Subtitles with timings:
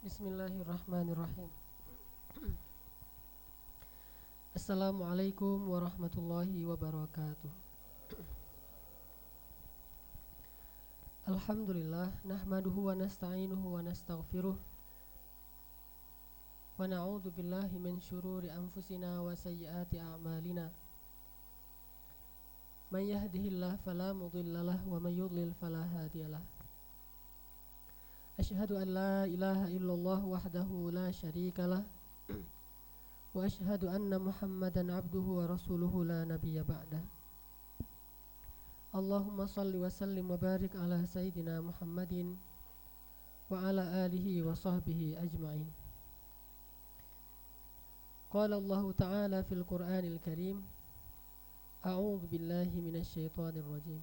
[0.00, 1.52] Bismillahirrahmanirrahim.
[4.56, 7.52] Assalamualaikum warahmatullahi wabarakatuh.
[11.28, 20.72] Alhamdulillah nahmaduhu wa nasta'inuhu wa nastaghfiruh wa na'udzu billahi min syururi anfusina wa sayyiati a'malina.
[22.88, 26.40] Man yahdihillahu fala mudhillalah wa man yudlil fala hadiyalah.
[28.40, 31.84] أشهد أن لا إله إلا الله وحده لا شريك له
[33.34, 37.02] وأشهد أن محمدا عبده ورسوله لا نبي بعده.
[38.94, 42.36] اللهم صل وسلم وبارك على سيدنا محمد
[43.50, 45.70] وعلى آله وصحبه أجمعين.
[48.30, 50.56] قال الله تعالى في القرآن الكريم
[51.86, 54.02] أعوذ بالله من الشيطان الرجيم.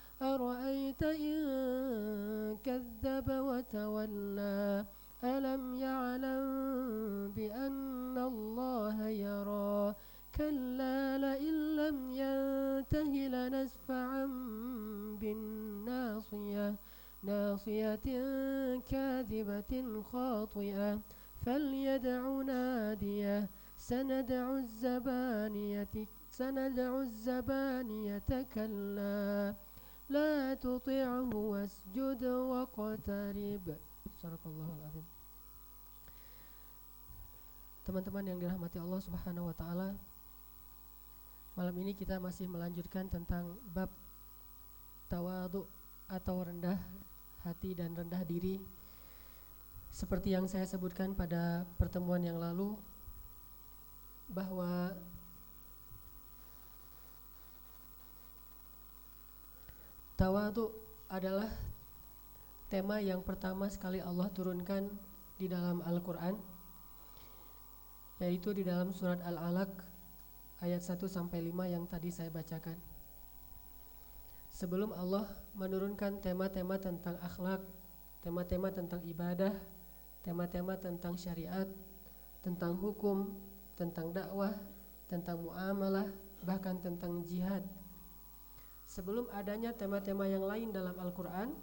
[0.21, 4.85] أرأيت إن كذب وتولى؟
[5.23, 6.45] ألم يعلم
[7.35, 9.95] بأن الله يرى؟
[10.37, 14.25] كلا لئن لم ينته لنسفعا
[15.21, 16.75] بالناصية.
[17.23, 18.05] ناصية
[18.89, 20.99] كاذبة خاطئة.
[21.45, 23.49] فليدع نادية.
[23.77, 29.55] سندع الزبانية سندع الزبانية كلا.
[30.10, 33.66] لا تطعه واسجد واقترب
[34.16, 35.06] Sadaqallahul azim.
[37.84, 39.92] Teman-teman yang dirahmati Allah Subhanahu wa taala,
[41.52, 43.92] malam ini kita masih melanjutkan tentang bab
[45.12, 45.68] tawadu
[46.08, 46.80] atau rendah
[47.44, 48.58] hati dan rendah diri.
[49.92, 52.74] Seperti yang saya sebutkan pada pertemuan yang lalu
[54.32, 54.96] bahwa
[60.21, 60.69] tawadu
[61.09, 61.49] adalah
[62.69, 64.85] tema yang pertama sekali Allah turunkan
[65.33, 66.37] di dalam Al-Qur'an
[68.21, 69.73] yaitu di dalam surat Al-Alaq
[70.61, 72.77] ayat 1 sampai 5 yang tadi saya bacakan.
[74.53, 75.25] Sebelum Allah
[75.57, 77.65] menurunkan tema-tema tentang akhlak,
[78.21, 79.57] tema-tema tentang ibadah,
[80.21, 81.65] tema-tema tentang syariat,
[82.45, 83.25] tentang hukum,
[83.73, 84.53] tentang dakwah,
[85.09, 86.05] tentang muamalah,
[86.45, 87.65] bahkan tentang jihad.
[88.91, 91.55] Sebelum adanya tema-tema yang lain dalam Al-Qur'an,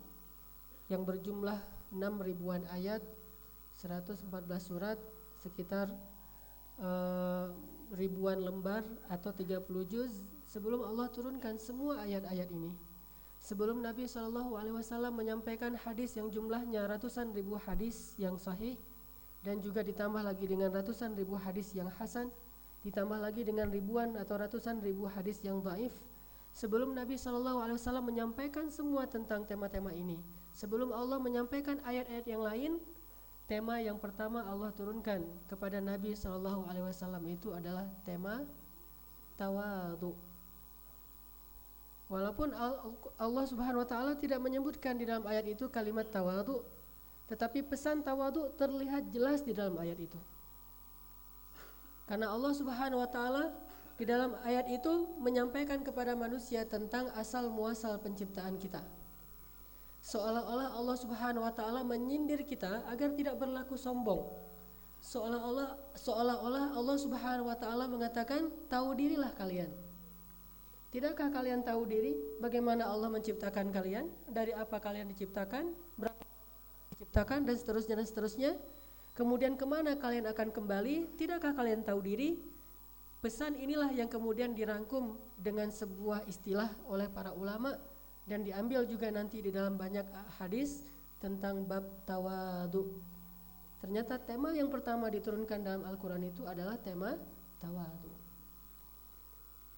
[0.89, 1.61] yang berjumlah
[1.93, 3.05] 6 ribuan ayat
[3.77, 4.25] 114
[4.57, 4.97] surat
[5.45, 5.93] sekitar
[6.81, 7.53] uh,
[7.93, 8.81] ribuan lembar
[9.13, 12.73] atau 30 juz sebelum Allah turunkan semua ayat-ayat ini.
[13.45, 18.81] Sebelum Nabi Wasallam menyampaikan hadis yang jumlahnya ratusan ribu hadis yang sahih
[19.45, 22.33] dan juga ditambah lagi dengan ratusan ribu hadis yang hasan
[22.89, 25.93] ditambah lagi dengan ribuan atau ratusan ribu hadis yang dhaif
[26.53, 30.21] sebelum Nabi Wasallam menyampaikan semua tentang tema-tema ini
[30.59, 32.73] Sebelum Allah menyampaikan ayat-ayat yang lain,
[33.47, 38.43] tema yang pertama Allah turunkan kepada Nabi Wasallam itu adalah tema
[39.39, 40.19] tawadu.
[42.11, 42.51] Walaupun
[43.15, 46.67] Allah Subhanahu Wa Taala tidak menyebutkan di dalam ayat itu kalimat tawadu,
[47.31, 50.19] tetapi pesan tawadu terlihat jelas di dalam ayat itu.
[52.11, 53.45] Karena Allah Subhanahu Wa Taala
[53.99, 58.81] di dalam ayat itu menyampaikan kepada manusia tentang asal muasal penciptaan kita
[60.03, 64.25] seolah-olah Allah Subhanahu wa taala menyindir kita agar tidak berlaku sombong.
[64.99, 69.71] Seolah-olah seolah-olah Allah Subhanahu wa taala mengatakan, "Tahu dirilah kalian."
[70.89, 74.09] Tidakkah kalian tahu diri bagaimana Allah menciptakan kalian?
[74.25, 75.77] Dari apa kalian diciptakan?
[76.01, 76.25] Berapa
[76.97, 78.51] diciptakan dan seterusnya dan seterusnya?
[79.13, 81.21] Kemudian ke mana kalian akan kembali?
[81.21, 82.41] Tidakkah kalian tahu diri?
[83.19, 87.75] Pesan inilah yang kemudian dirangkum dengan sebuah istilah oleh para ulama
[88.31, 90.07] dan diambil juga nanti di dalam banyak
[90.39, 90.87] hadis
[91.19, 92.95] tentang bab tawadu.
[93.83, 97.19] Ternyata tema yang pertama diturunkan dalam Al-Quran itu adalah tema
[97.59, 98.11] at-tawadu.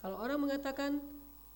[0.01, 1.01] Kalau orang mengatakan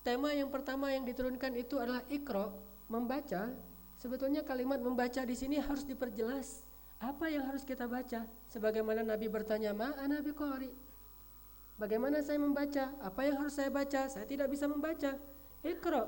[0.05, 2.53] tema yang pertama yang diturunkan itu adalah ikro,
[2.89, 3.53] membaca,
[3.97, 6.65] sebetulnya kalimat membaca di sini harus diperjelas.
[7.01, 8.25] Apa yang harus kita baca?
[8.49, 10.73] Sebagaimana Nabi bertanya, "Ma ana biqari?"
[11.75, 12.95] Bagaimana saya membaca?
[13.03, 14.07] Apa yang harus saya baca?
[14.07, 15.19] Saya tidak bisa membaca.
[15.67, 16.07] Ikro.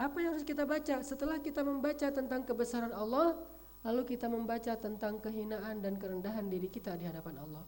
[0.00, 1.04] Apa yang harus kita baca?
[1.04, 3.36] Setelah kita membaca tentang kebesaran Allah,
[3.84, 7.64] lalu kita membaca tentang kehinaan dan kerendahan diri kita di hadapan Allah.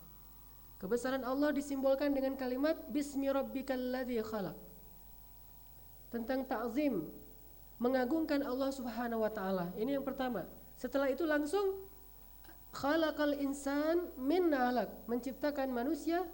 [0.81, 4.57] Kebesaran Allah disimbolkan dengan kalimat Bismi rabbikal ladzi khalaq.
[6.09, 7.05] Tentang ta'zim,
[7.77, 9.69] mengagungkan Allah Subhanahu wa taala.
[9.77, 10.49] Ini yang pertama.
[10.81, 11.85] Setelah itu langsung
[12.73, 16.25] khalaqal insan min 'alaq, menciptakan manusia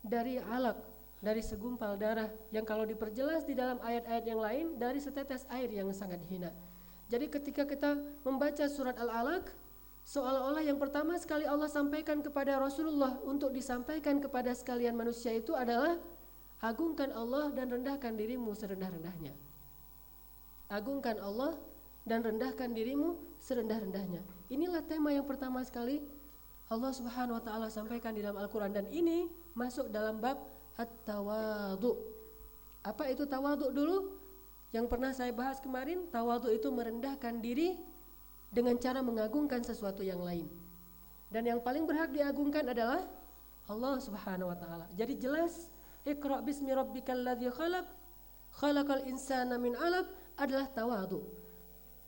[0.00, 0.80] dari alak,
[1.20, 5.92] dari segumpal darah yang kalau diperjelas di dalam ayat-ayat yang lain dari setetes air yang
[5.92, 6.48] sangat hina.
[7.10, 9.50] Jadi ketika kita membaca surat Al-Alaq
[10.06, 15.98] seolah-olah yang pertama sekali Allah sampaikan kepada Rasulullah untuk disampaikan kepada sekalian manusia itu adalah
[16.62, 19.34] agungkan Allah dan rendahkan dirimu serendah-rendahnya.
[20.70, 21.58] Agungkan Allah
[22.06, 24.22] dan rendahkan dirimu serendah-rendahnya.
[24.48, 26.00] Inilah tema yang pertama sekali
[26.70, 30.38] Allah Subhanahu wa taala sampaikan di dalam Al-Qur'an dan ini masuk dalam bab
[30.78, 31.96] at-tawadhu.
[32.80, 34.16] Apa itu tawadhu dulu?
[34.70, 37.76] Yang pernah saya bahas kemarin, tawadhu itu merendahkan diri
[38.50, 40.46] dengan cara mengagungkan sesuatu yang lain.
[41.30, 43.06] Dan yang paling berhak diagungkan adalah
[43.70, 44.86] Allah Subhanahu wa taala.
[44.98, 45.70] Jadi jelas
[46.02, 47.86] Iqra bismi rabbikal ladzi khalaq
[48.58, 51.22] khalaqal insana min 'alaq adalah tawadhu.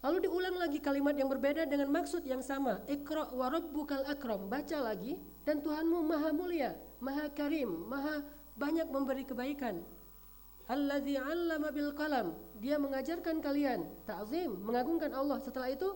[0.02, 2.82] Lalu diulang lagi kalimat yang berbeda dengan maksud yang sama.
[2.90, 4.50] Iqra wa rabbukal akram.
[4.50, 5.14] Baca lagi
[5.46, 8.26] dan Tuhanmu maha mulia, maha karim, maha
[8.58, 9.78] banyak memberi kebaikan.
[10.66, 12.34] Alladzi 'allama bil qalam.
[12.58, 15.38] Dia mengajarkan kalian ta'zim, mengagungkan Allah.
[15.38, 15.94] Setelah itu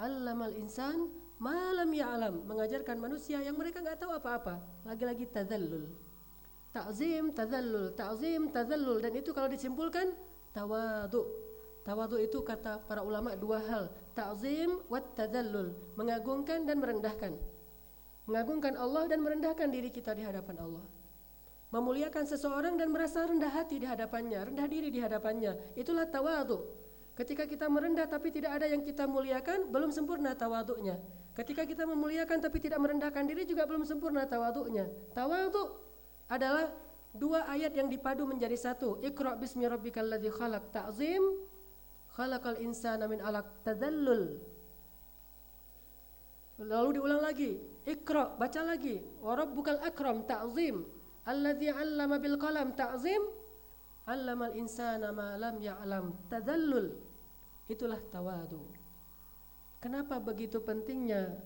[0.00, 4.56] allamal insan malam ya'lam, mengajarkan manusia yang mereka nggak tahu apa-apa.
[4.88, 5.92] Lagi-lagi tadzallul.
[6.72, 10.16] Ta'zim, tadzallul, ta'zim, tadzallul dan itu kalau disimpulkan
[10.56, 11.43] tawadhu
[11.84, 17.36] Tawadhu itu kata para ulama dua hal, ta'zim wa tadallul, mengagungkan dan merendahkan.
[18.24, 20.84] Mengagungkan Allah dan merendahkan diri kita di hadapan Allah.
[21.68, 25.76] Memuliakan seseorang dan merasa rendah hati di hadapannya, rendah diri di hadapannya.
[25.76, 26.64] Itulah tawadhu.
[27.20, 30.96] Ketika kita merendah tapi tidak ada yang kita muliakan, belum sempurna tawadhunya.
[31.36, 34.88] Ketika kita memuliakan tapi tidak merendahkan diri juga belum sempurna tawadhunya.
[35.12, 35.62] Tawadhu
[36.32, 36.72] adalah
[37.12, 39.04] dua ayat yang dipadu menjadi satu.
[39.04, 41.22] Iqra bismi rabbikal ladzi khalaq ta'zim
[42.14, 44.38] khalaqal insana min alaq tadallul.
[46.62, 47.58] Lalu diulang lagi.
[47.84, 49.02] Ikra baca lagi.
[49.18, 50.86] Wa rabbukal akram ta'zim.
[51.26, 53.22] Alladzi 'allama bil qalam ta'zim.
[54.06, 56.94] 'allamal insana ma lam ya'lam tadallul.
[57.66, 58.60] Itulah tawadu.
[59.82, 61.36] Kenapa begitu pentingnya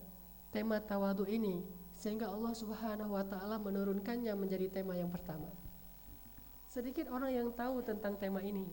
[0.52, 1.64] tema tawadu ini?
[1.98, 5.50] Sehingga Allah Subhanahu wa taala menurunkannya menjadi tema yang pertama.
[6.70, 8.68] Sedikit orang yang tahu tentang tema ini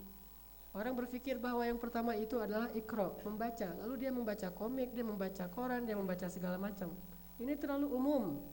[0.76, 3.72] Orang berpikir bahwa yang pertama itu adalah ikro, membaca.
[3.80, 6.92] Lalu dia membaca komik, dia membaca koran, dia membaca segala macam.
[7.40, 8.44] Ini terlalu umum.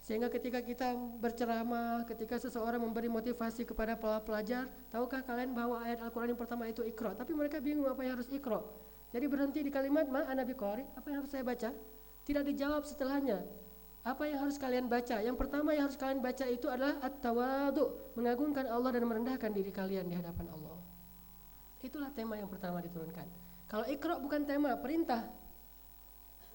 [0.00, 6.00] Sehingga ketika kita berceramah, ketika seseorang memberi motivasi kepada para pelajar, tahukah kalian bahwa ayat
[6.00, 7.12] Al-Quran yang pertama itu ikro?
[7.12, 8.72] Tapi mereka bingung apa yang harus ikro.
[9.12, 11.76] Jadi berhenti di kalimat ma anabi qari, apa yang harus saya baca?
[12.24, 13.44] Tidak dijawab setelahnya.
[14.06, 15.20] Apa yang harus kalian baca?
[15.20, 20.08] Yang pertama yang harus kalian baca itu adalah at-tawadu, mengagungkan Allah dan merendahkan diri kalian
[20.08, 20.75] di hadapan Allah.
[21.84, 23.26] Itulah tema yang pertama diturunkan.
[23.66, 25.26] Kalau ikro bukan tema, perintah.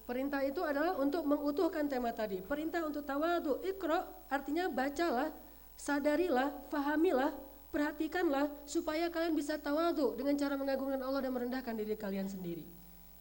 [0.07, 2.41] Perintah itu adalah untuk mengutuhkan tema tadi.
[2.41, 3.61] Perintah untuk tawadu.
[3.63, 5.29] Ikro artinya bacalah,
[5.77, 7.31] sadarilah, fahamilah,
[7.71, 12.67] perhatikanlah supaya kalian bisa tawadu dengan cara mengagungkan Allah dan merendahkan diri kalian sendiri.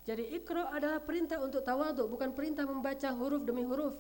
[0.03, 3.95] Jadi ikro adalah perintah untuk tawadu, bukan perintah membaca huruf demi huruf.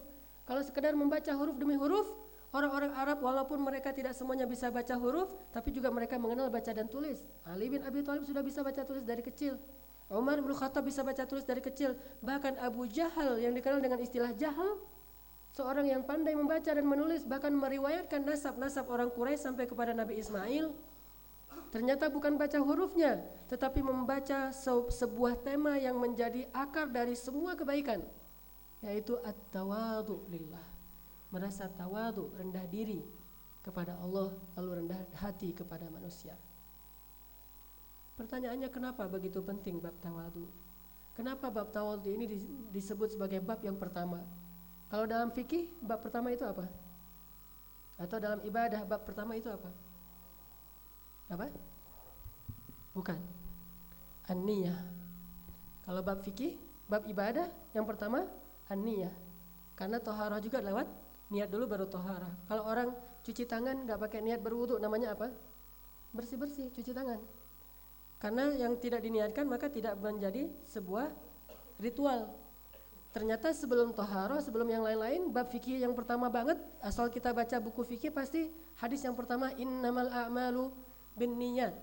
[0.49, 2.11] Kalau sekedar membaca huruf demi huruf,
[2.50, 6.90] Orang-orang Arab walaupun mereka tidak semuanya bisa baca huruf, tapi juga mereka mengenal baca dan
[6.90, 7.23] tulis.
[7.47, 9.54] Ali bin Abi Thalib sudah bisa baca tulis dari kecil.
[10.11, 11.95] Umar bin Khattab bisa baca tulis dari kecil.
[12.19, 14.83] Bahkan Abu Jahal yang dikenal dengan istilah jahal,
[15.54, 20.75] seorang yang pandai membaca dan menulis, bahkan meriwayatkan nasab-nasab orang Quraisy sampai kepada Nabi Ismail.
[21.71, 24.50] Ternyata bukan baca hurufnya, tetapi membaca
[24.90, 28.02] sebuah tema yang menjadi akar dari semua kebaikan,
[28.83, 30.69] yaitu at-tawadhu lillah
[31.30, 33.02] merasa tawadu, rendah diri
[33.62, 36.34] kepada Allah, lalu rendah hati kepada manusia.
[38.18, 40.44] Pertanyaannya kenapa begitu penting bab tawadu?
[41.16, 42.28] Kenapa bab tawadu ini
[42.68, 44.20] disebut sebagai bab yang pertama?
[44.90, 46.68] Kalau dalam fikih bab pertama itu apa?
[47.96, 49.70] Atau dalam ibadah bab pertama itu apa?
[51.30, 51.46] Apa?
[52.92, 53.18] Bukan.
[54.26, 54.78] An-niyah.
[55.87, 56.58] Kalau bab fikih,
[56.90, 58.26] bab ibadah yang pertama
[58.66, 59.12] an-niyah.
[59.78, 60.84] Karena toharah juga lewat
[61.30, 62.30] niat dulu baru tohara.
[62.50, 62.90] Kalau orang
[63.22, 65.30] cuci tangan nggak pakai niat berwudu namanya apa?
[66.10, 67.22] Bersih-bersih, cuci tangan.
[68.20, 71.08] Karena yang tidak diniatkan maka tidak menjadi sebuah
[71.80, 72.28] ritual.
[73.10, 77.82] Ternyata sebelum toharo, sebelum yang lain-lain, bab fikih yang pertama banget, asal kita baca buku
[77.82, 78.46] fikih pasti
[78.78, 80.70] hadis yang pertama innamal a'malu
[81.18, 81.75] bin niat.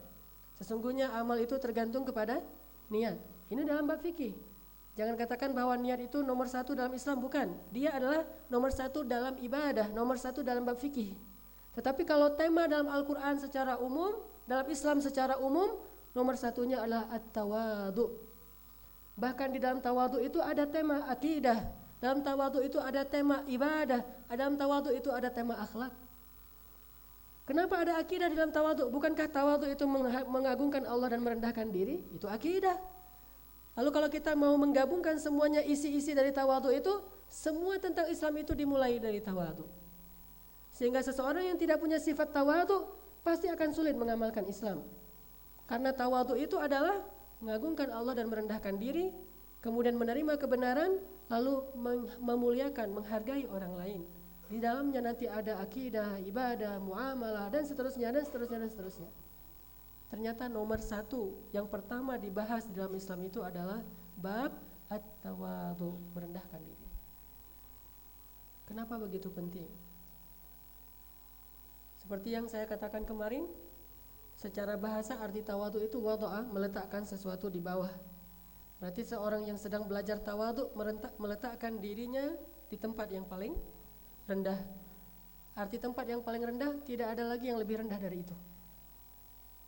[0.56, 2.40] Sesungguhnya amal itu tergantung kepada
[2.88, 3.20] niat.
[3.52, 4.32] Ini dalam bab fikih.
[4.98, 7.54] Jangan katakan bahwa niat itu nomor satu dalam Islam, bukan.
[7.70, 11.14] Dia adalah nomor satu dalam ibadah, nomor satu dalam bab fikih.
[11.78, 15.78] Tetapi kalau tema dalam Al-Quran secara umum, dalam Islam secara umum,
[16.18, 18.10] nomor satunya adalah at-tawadu.
[19.14, 21.70] Bahkan di dalam tawadu itu ada tema akidah,
[22.02, 24.02] dalam tawadu itu ada tema ibadah,
[24.34, 25.94] dalam tawadu itu ada tema akhlak.
[27.46, 28.90] Kenapa ada akidah di dalam tawadu?
[28.90, 29.86] Bukankah tawadu itu
[30.26, 32.02] mengagungkan Allah dan merendahkan diri?
[32.12, 32.97] Itu akidah.
[33.78, 36.90] Lalu kalau kita mau menggabungkan semuanya isi-isi dari tawadu itu,
[37.30, 39.70] semua tentang Islam itu dimulai dari tawadu.
[40.74, 42.90] Sehingga seseorang yang tidak punya sifat tawadu
[43.22, 44.82] pasti akan sulit mengamalkan Islam.
[45.70, 47.06] Karena tawadu itu adalah
[47.38, 49.14] mengagungkan Allah dan merendahkan diri,
[49.62, 50.98] kemudian menerima kebenaran,
[51.30, 51.62] lalu
[52.18, 54.02] memuliakan, menghargai orang lain.
[54.48, 59.10] Di dalamnya nanti ada akidah, ibadah, muamalah, dan seterusnya, dan seterusnya, dan seterusnya.
[60.08, 63.84] Ternyata nomor satu yang pertama dibahas dalam Islam itu adalah
[64.16, 64.56] bab
[64.88, 66.88] at-tawadu, merendahkan diri.
[68.68, 69.68] Kenapa begitu penting?
[72.00, 73.44] Seperti yang saya katakan kemarin,
[74.40, 77.92] secara bahasa arti tawadu itu wadu'a, meletakkan sesuatu di bawah.
[78.80, 80.72] Berarti seorang yang sedang belajar tawadu
[81.20, 82.32] meletakkan dirinya
[82.72, 83.58] di tempat yang paling
[84.24, 84.60] rendah.
[85.58, 88.36] Arti tempat yang paling rendah tidak ada lagi yang lebih rendah dari itu.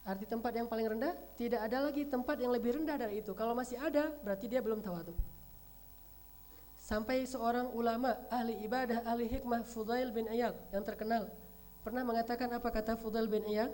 [0.07, 3.35] Arti tempat yang paling rendah, tidak ada lagi tempat yang lebih rendah dari itu.
[3.35, 5.13] Kalau masih ada, berarti dia belum tawadu.
[6.79, 11.29] Sampai seorang ulama, ahli ibadah, ahli hikmah, Fudail bin Iyad yang terkenal,
[11.85, 13.69] pernah mengatakan apa kata Fudail bin Iyad?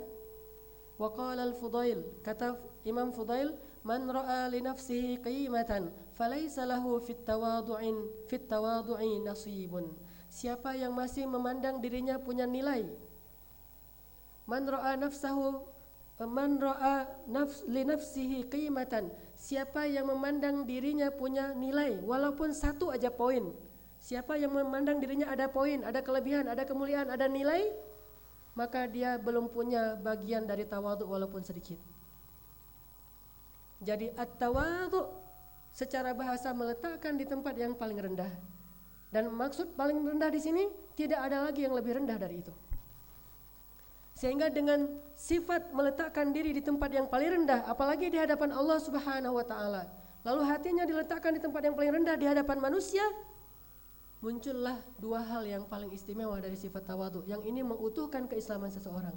[1.00, 8.44] Waqala al-Fudail, kata Imam Fudail, man ra'a li nafsihi qimatan, falaysa lahu fit tawadu'in fit
[8.48, 9.92] tawadu'i nasibun.
[10.32, 12.88] Siapa yang masih memandang dirinya punya nilai,
[14.48, 15.75] man ra'a nafsahu
[16.16, 19.12] Man ra'a nafs li nafsihi qimatan.
[19.36, 23.52] Siapa yang memandang dirinya punya nilai walaupun satu aja poin.
[24.00, 27.68] Siapa yang memandang dirinya ada poin, ada kelebihan, ada kemuliaan, ada nilai,
[28.56, 31.76] maka dia belum punya bagian dari tawadhu walaupun sedikit.
[33.84, 35.12] Jadi at-tawadhu
[35.76, 38.32] secara bahasa meletakkan di tempat yang paling rendah.
[39.12, 40.64] Dan maksud paling rendah di sini
[40.96, 42.56] tidak ada lagi yang lebih rendah dari itu.
[44.16, 49.36] Sehingga dengan sifat meletakkan diri di tempat yang paling rendah, apalagi di hadapan Allah Subhanahu
[49.36, 49.92] wa taala,
[50.24, 53.04] lalu hatinya diletakkan di tempat yang paling rendah di hadapan manusia,
[54.24, 59.14] muncullah dua hal yang paling istimewa dari sifat tawadu yang ini mengutuhkan keislaman seseorang.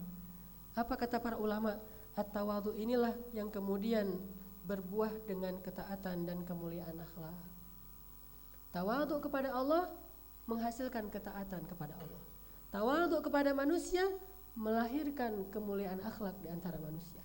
[0.75, 1.79] Apa kata para ulama?
[2.19, 4.19] At-tawadu inilah yang kemudian
[4.67, 7.39] berbuah dengan ketaatan dan kemuliaan akhlak.
[8.75, 9.95] Tawadu kepada Allah
[10.51, 12.23] menghasilkan ketaatan kepada Allah.
[12.75, 14.05] Tawadu kepada manusia
[14.59, 17.23] melahirkan kemuliaan akhlak di antara manusia.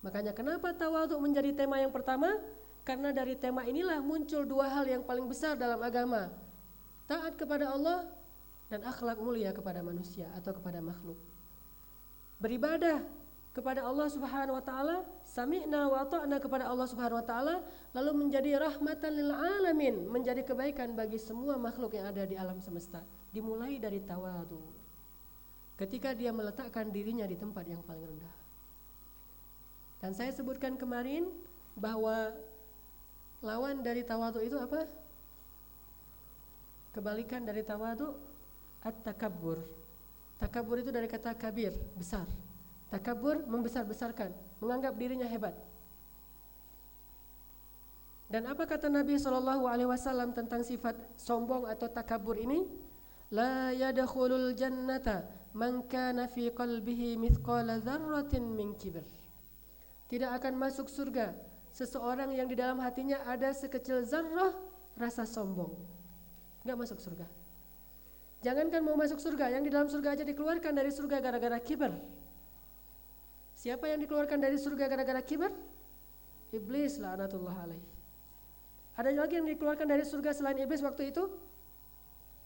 [0.00, 2.40] Makanya kenapa tawadhu menjadi tema yang pertama?
[2.82, 6.32] Karena dari tema inilah muncul dua hal yang paling besar dalam agama.
[7.06, 8.08] Taat kepada Allah
[8.72, 11.20] dan akhlak mulia kepada manusia atau kepada makhluk.
[12.42, 13.04] Beribadah
[13.52, 14.96] kepada Allah Subhanahu wa taala,
[15.28, 17.54] sami'na wa ata'na kepada Allah Subhanahu wa taala,
[17.92, 23.04] lalu menjadi rahmatan lil alamin, menjadi kebaikan bagi semua makhluk yang ada di alam semesta.
[23.30, 24.81] Dimulai dari tawadhu
[25.80, 28.36] ketika dia meletakkan dirinya di tempat yang paling rendah.
[30.02, 31.30] Dan saya sebutkan kemarin
[31.78, 32.34] bahwa
[33.38, 34.84] lawan dari tawadu itu apa?
[36.92, 38.12] Kebalikan dari tawadu
[38.82, 39.62] at-takabbur.
[40.42, 42.26] Takabur itu dari kata kabir, besar.
[42.90, 45.54] Takabur membesar-besarkan, menganggap dirinya hebat.
[48.26, 52.64] Dan apa kata Nabi Shallallahu Alaihi Wasallam tentang sifat sombong atau takabur ini?
[53.32, 59.04] La yadkhulul jannata man kana fi qalbihi mithqala dzarratin min kibr.
[60.08, 61.32] Tidak akan masuk surga
[61.72, 64.52] seseorang yang di dalam hatinya ada sekecil zarrah
[64.96, 65.72] rasa sombong.
[66.64, 67.26] Enggak masuk surga.
[68.42, 71.94] Jangankan mau masuk surga, yang di dalam surga aja dikeluarkan dari surga gara-gara kiber.
[73.54, 75.54] Siapa yang dikeluarkan dari surga gara-gara kiber?
[76.50, 77.82] Iblis laknatullah alaih.
[78.98, 81.30] Ada lagi yang dikeluarkan dari surga selain iblis waktu itu?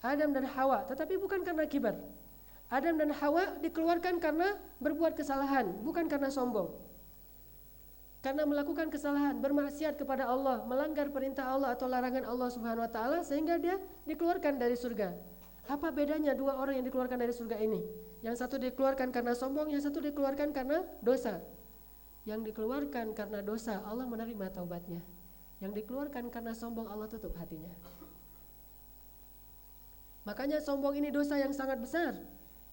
[0.05, 1.97] Adam dan Hawa, tetapi bukan karena kibar.
[2.67, 6.75] Adam dan Hawa dikeluarkan karena berbuat kesalahan, bukan karena sombong.
[8.19, 13.23] Karena melakukan kesalahan, bermaksiat kepada Allah, melanggar perintah Allah atau larangan Allah Subhanahu wa taala
[13.23, 15.15] sehingga dia dikeluarkan dari surga.
[15.71, 17.87] Apa bedanya dua orang yang dikeluarkan dari surga ini?
[18.19, 21.39] Yang satu dikeluarkan karena sombong, yang satu dikeluarkan karena dosa.
[22.27, 24.99] Yang dikeluarkan karena dosa, Allah menerima taubatnya.
[25.63, 27.71] Yang dikeluarkan karena sombong, Allah tutup hatinya.
[30.27, 32.19] Makanya sombong ini dosa yang sangat besar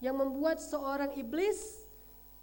[0.03, 1.85] yang membuat seorang iblis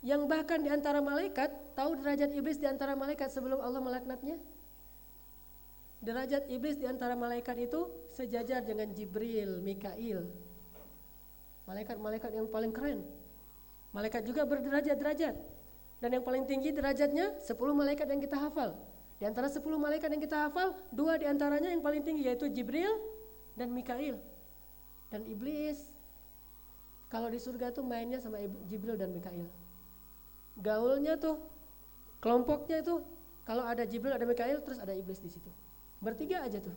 [0.01, 4.37] yang bahkan di antara malaikat tahu derajat iblis di antara malaikat sebelum Allah melaknatnya?
[6.01, 10.25] Derajat iblis di antara malaikat itu sejajar dengan Jibril, Mikail.
[11.69, 13.05] Malaikat-malaikat yang paling keren.
[13.93, 15.35] Malaikat juga berderajat-derajat.
[16.01, 18.73] Dan yang paling tinggi derajatnya 10 malaikat yang kita hafal.
[19.21, 22.97] Di antara 10 malaikat yang kita hafal, dua di antaranya yang paling tinggi yaitu Jibril
[23.53, 24.17] dan Mikail.
[25.13, 25.77] Dan iblis
[27.11, 28.39] kalau di surga tuh mainnya sama
[28.71, 29.51] Jibril dan Mikail.
[30.55, 31.43] Gaulnya tuh
[32.23, 33.03] kelompoknya itu
[33.43, 35.51] kalau ada Jibril ada Mikail terus ada iblis di situ.
[35.99, 36.73] Bertiga aja tuh.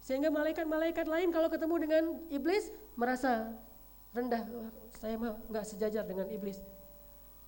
[0.00, 2.02] Sehingga malaikat-malaikat lain kalau ketemu dengan
[2.32, 3.52] iblis merasa
[4.16, 4.48] rendah.
[4.96, 6.56] saya mah nggak sejajar dengan iblis.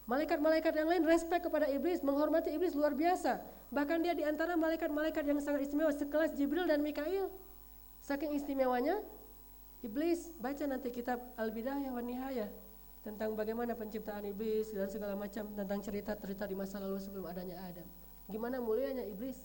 [0.05, 3.41] Malaikat-malaikat yang lain respect kepada iblis, menghormati iblis luar biasa.
[3.73, 7.29] Bahkan dia di antara malaikat-malaikat yang sangat istimewa sekelas Jibril dan Mikail.
[8.01, 9.01] Saking istimewanya,
[9.83, 12.51] iblis baca nanti kitab Al-Bidayah wa Nihayah
[13.07, 17.87] tentang bagaimana penciptaan iblis dan segala macam tentang cerita-cerita di masa lalu sebelum adanya Adam.
[18.29, 19.39] Gimana mulianya iblis?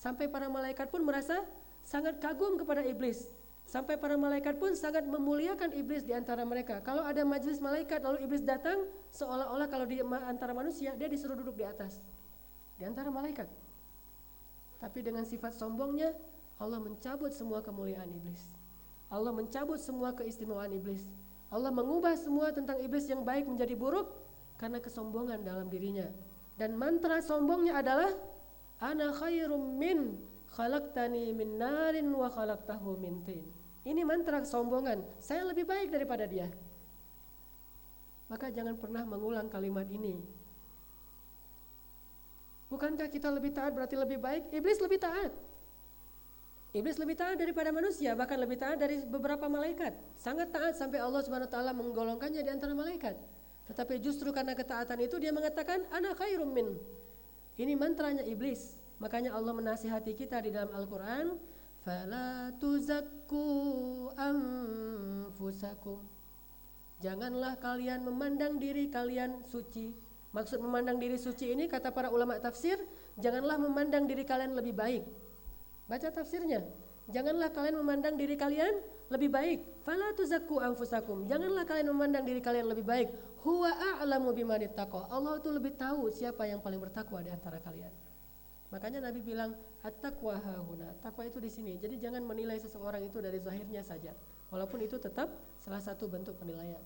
[0.00, 1.44] Sampai para malaikat pun merasa
[1.84, 3.28] sangat kagum kepada iblis.
[3.68, 6.80] Sampai para malaikat pun sangat memuliakan iblis di antara mereka.
[6.82, 11.54] Kalau ada majelis malaikat lalu iblis datang, seolah-olah kalau di antara manusia dia disuruh duduk
[11.54, 12.02] di atas.
[12.80, 13.46] Di antara malaikat.
[14.80, 16.16] Tapi dengan sifat sombongnya,
[16.56, 18.59] Allah mencabut semua kemuliaan iblis.
[19.10, 21.02] Allah mencabut semua keistimewaan iblis.
[21.50, 24.06] Allah mengubah semua tentang iblis yang baik menjadi buruk
[24.54, 26.06] karena kesombongan dalam dirinya.
[26.54, 28.14] Dan mantra sombongnya adalah
[28.78, 30.14] ana khairum min
[30.54, 33.42] khalaqtani min narin wa khalaqtahu min tin.
[33.82, 35.02] Ini mantra sombongan.
[35.18, 36.46] Saya lebih baik daripada dia.
[38.30, 40.22] Maka jangan pernah mengulang kalimat ini.
[42.70, 44.54] Bukankah kita lebih taat berarti lebih baik?
[44.54, 45.34] Iblis lebih taat.
[46.70, 49.90] Iblis lebih taat daripada manusia, bahkan lebih taat dari beberapa malaikat.
[50.14, 53.18] Sangat taat sampai Allah Subhanahu wa taala menggolongkannya di antara malaikat.
[53.66, 56.78] Tetapi justru karena ketaatan itu dia mengatakan ana khairum min
[57.60, 58.80] ini mantranya iblis.
[59.02, 61.36] Makanya Allah menasihati kita di dalam Al-Qur'an,
[61.84, 63.44] "Fala tuzakku
[64.16, 66.00] anfusakum."
[67.00, 69.92] Janganlah kalian memandang diri kalian suci.
[70.30, 72.78] Maksud memandang diri suci ini kata para ulama tafsir,
[73.18, 75.04] janganlah memandang diri kalian lebih baik.
[75.90, 76.62] Baca tafsirnya.
[77.10, 78.78] Janganlah kalian memandang diri kalian
[79.10, 79.58] lebih baik.
[79.82, 81.26] Fala tuzakku anfusakum.
[81.26, 83.10] Janganlah kalian memandang diri kalian lebih baik.
[83.42, 84.62] Huwa a'lamu biman
[85.10, 87.90] Allah itu lebih tahu siapa yang paling bertakwa di antara kalian.
[88.70, 90.94] Makanya Nabi bilang at-taqwa hahuna.
[91.02, 91.74] Takwa itu di sini.
[91.74, 94.14] Jadi jangan menilai seseorang itu dari zahirnya saja.
[94.54, 95.26] Walaupun itu tetap
[95.58, 96.78] salah satu bentuk penilaian.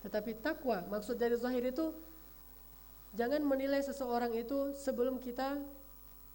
[0.00, 1.92] Tetapi takwa maksud dari zahir itu
[3.12, 5.60] jangan menilai seseorang itu sebelum kita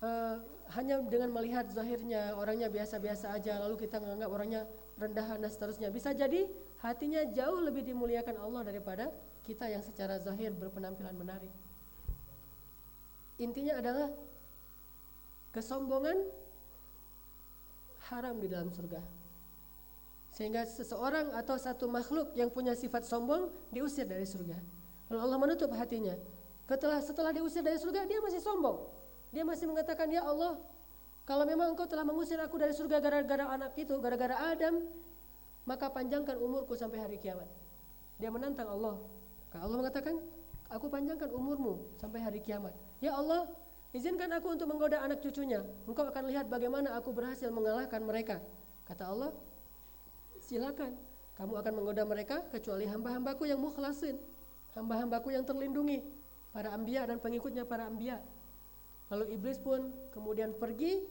[0.01, 0.41] uh,
[0.73, 4.61] hanya dengan melihat zahirnya orangnya biasa-biasa aja lalu kita menganggap orangnya
[4.97, 5.93] rendahan dan seterusnya.
[5.93, 6.49] Bisa jadi
[6.81, 9.13] hatinya jauh lebih dimuliakan Allah daripada
[9.45, 11.53] kita yang secara zahir berpenampilan menarik.
[13.37, 14.09] Intinya adalah
[15.51, 16.17] kesombongan
[18.09, 19.03] haram di dalam surga.
[20.35, 24.59] Sehingga seseorang atau satu makhluk yang punya sifat sombong diusir dari surga.
[25.11, 26.15] Lalu Allah menutup hatinya.
[26.65, 28.94] Setelah setelah diusir dari surga dia masih sombong.
[29.35, 30.55] Dia masih mengatakan, "Ya Allah,
[31.25, 34.85] kalau memang engkau telah mengusir aku dari surga gara-gara anak itu, gara-gara Adam,
[35.65, 37.49] maka panjangkan umurku sampai hari kiamat.
[38.21, 39.01] Dia menantang Allah.
[39.55, 40.21] Allah mengatakan,
[40.69, 42.75] aku panjangkan umurmu sampai hari kiamat.
[43.01, 43.49] Ya Allah,
[43.95, 45.65] izinkan aku untuk menggoda anak cucunya.
[45.89, 48.37] Engkau akan lihat bagaimana aku berhasil mengalahkan mereka.
[48.85, 49.31] Kata Allah,
[50.43, 50.93] silakan.
[51.35, 54.15] Kamu akan menggoda mereka kecuali hamba-hambaku yang mukhlasin.
[54.77, 56.03] Hamba-hambaku yang terlindungi.
[56.55, 58.23] Para ambia dan pengikutnya para ambia.
[59.13, 61.05] Lalu iblis pun kemudian pergi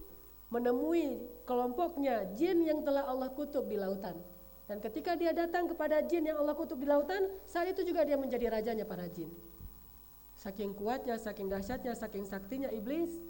[0.51, 4.19] menemui kelompoknya jin yang telah Allah kutuk di lautan.
[4.65, 8.17] Dan ketika dia datang kepada jin yang Allah kutuk di lautan, saat itu juga dia
[8.17, 9.29] menjadi rajanya para jin.
[10.35, 13.21] Saking kuatnya, saking dahsyatnya, saking saktinya iblis,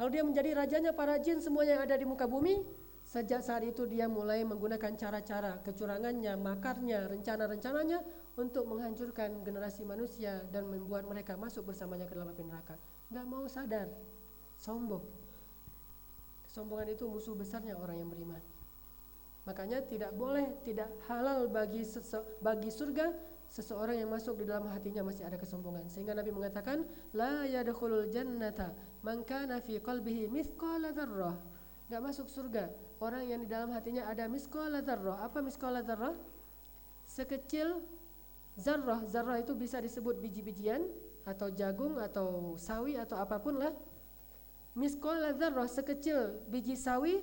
[0.00, 2.64] lalu dia menjadi rajanya para jin semuanya yang ada di muka bumi.
[3.08, 8.04] Sejak saat itu dia mulai menggunakan cara-cara kecurangannya, makarnya, rencana-rencananya
[8.36, 12.76] untuk menghancurkan generasi manusia dan membuat mereka masuk bersamanya ke dalam api neraka.
[13.08, 13.88] Gak mau sadar,
[14.60, 15.04] sombong.
[16.44, 18.40] Kesombongan itu musuh besarnya orang yang beriman.
[19.48, 21.84] Makanya tidak boleh, tidak halal bagi
[22.44, 23.16] bagi surga
[23.48, 25.88] seseorang yang masuk di dalam hatinya masih ada kesombongan.
[25.88, 26.84] Sehingga Nabi mengatakan,
[27.16, 31.36] la yadkhulul jannata man kana fi qalbihi mithqala dzarrah.
[31.88, 32.68] Enggak masuk surga
[33.00, 35.24] orang yang di dalam hatinya ada mithqala dzarrah.
[35.24, 36.12] Apa mithqala dzarrah?
[37.08, 37.80] sekecil
[38.60, 39.00] zarrah.
[39.08, 40.84] Zarrah itu bisa disebut biji-bijian
[41.28, 43.72] atau jagung atau sawi atau apa pun lah.
[44.72, 47.20] Miskola zarrah sekecil biji sawi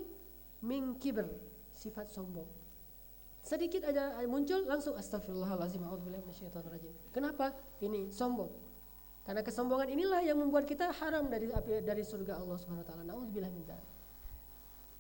[0.61, 1.25] min kibr
[1.73, 2.47] sifat sombong.
[3.45, 6.93] Sedikit aja muncul langsung astagfirullahalazim minasyaitonirrajim.
[7.13, 7.53] Kenapa?
[7.77, 8.49] Ini sombong.
[9.25, 13.03] Karena kesombongan inilah yang membuat kita haram dari api dari surga Allah Subhanahu wa taala.
[13.05, 13.65] Nauzubillah min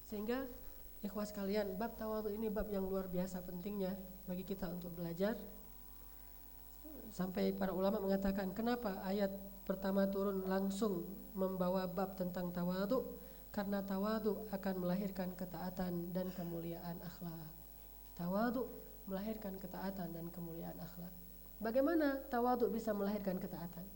[0.05, 0.49] Sehingga
[1.05, 3.93] ikhwas kalian, bab tawadhu ini bab yang luar biasa pentingnya
[4.25, 5.37] bagi kita untuk belajar.
[7.15, 9.31] Sampai para ulama mengatakan kenapa ayat
[9.63, 13.07] pertama turun langsung membawa bab tentang tawadhu?
[13.55, 17.55] Karena tawadhu akan melahirkan ketaatan dan kemuliaan akhlak.
[18.19, 18.67] Tawadhu
[19.07, 21.13] melahirkan ketaatan dan kemuliaan akhlak.
[21.63, 23.87] Bagaimana tawadhu bisa melahirkan ketaatan?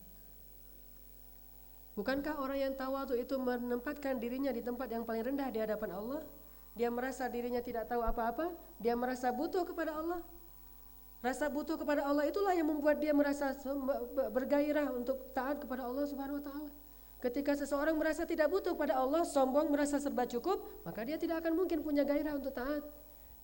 [1.99, 6.23] Bukankah orang yang tawadhu itu menempatkan dirinya di tempat yang paling rendah di hadapan Allah?
[6.71, 10.23] Dia merasa dirinya tidak tahu apa-apa, dia merasa butuh kepada Allah.
[11.19, 13.51] Rasa butuh kepada Allah itulah yang membuat dia merasa
[14.31, 16.71] bergairah untuk taat kepada Allah Subhanahu wa taala.
[17.19, 21.59] Ketika seseorang merasa tidak butuh pada Allah, sombong, merasa serba cukup, maka dia tidak akan
[21.59, 22.87] mungkin punya gairah untuk taat.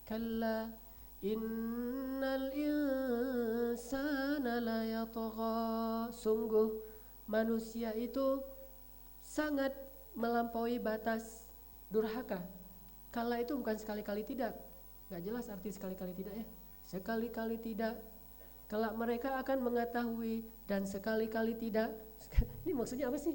[0.08, 0.72] Kalla
[1.20, 6.08] innal insana la yatgha.
[6.16, 6.80] Sungguh
[7.28, 8.40] manusia itu
[9.20, 9.76] sangat
[10.16, 11.44] melampaui batas
[11.92, 12.40] durhaka.
[13.12, 14.56] Kala itu bukan sekali-kali tidak.
[15.12, 16.48] Gak jelas arti sekali-kali tidak ya.
[16.86, 17.98] Sekali-kali tidak.
[18.66, 21.94] Kelak mereka akan mengetahui dan sekali-kali tidak.
[22.66, 23.34] Ini maksudnya apa sih?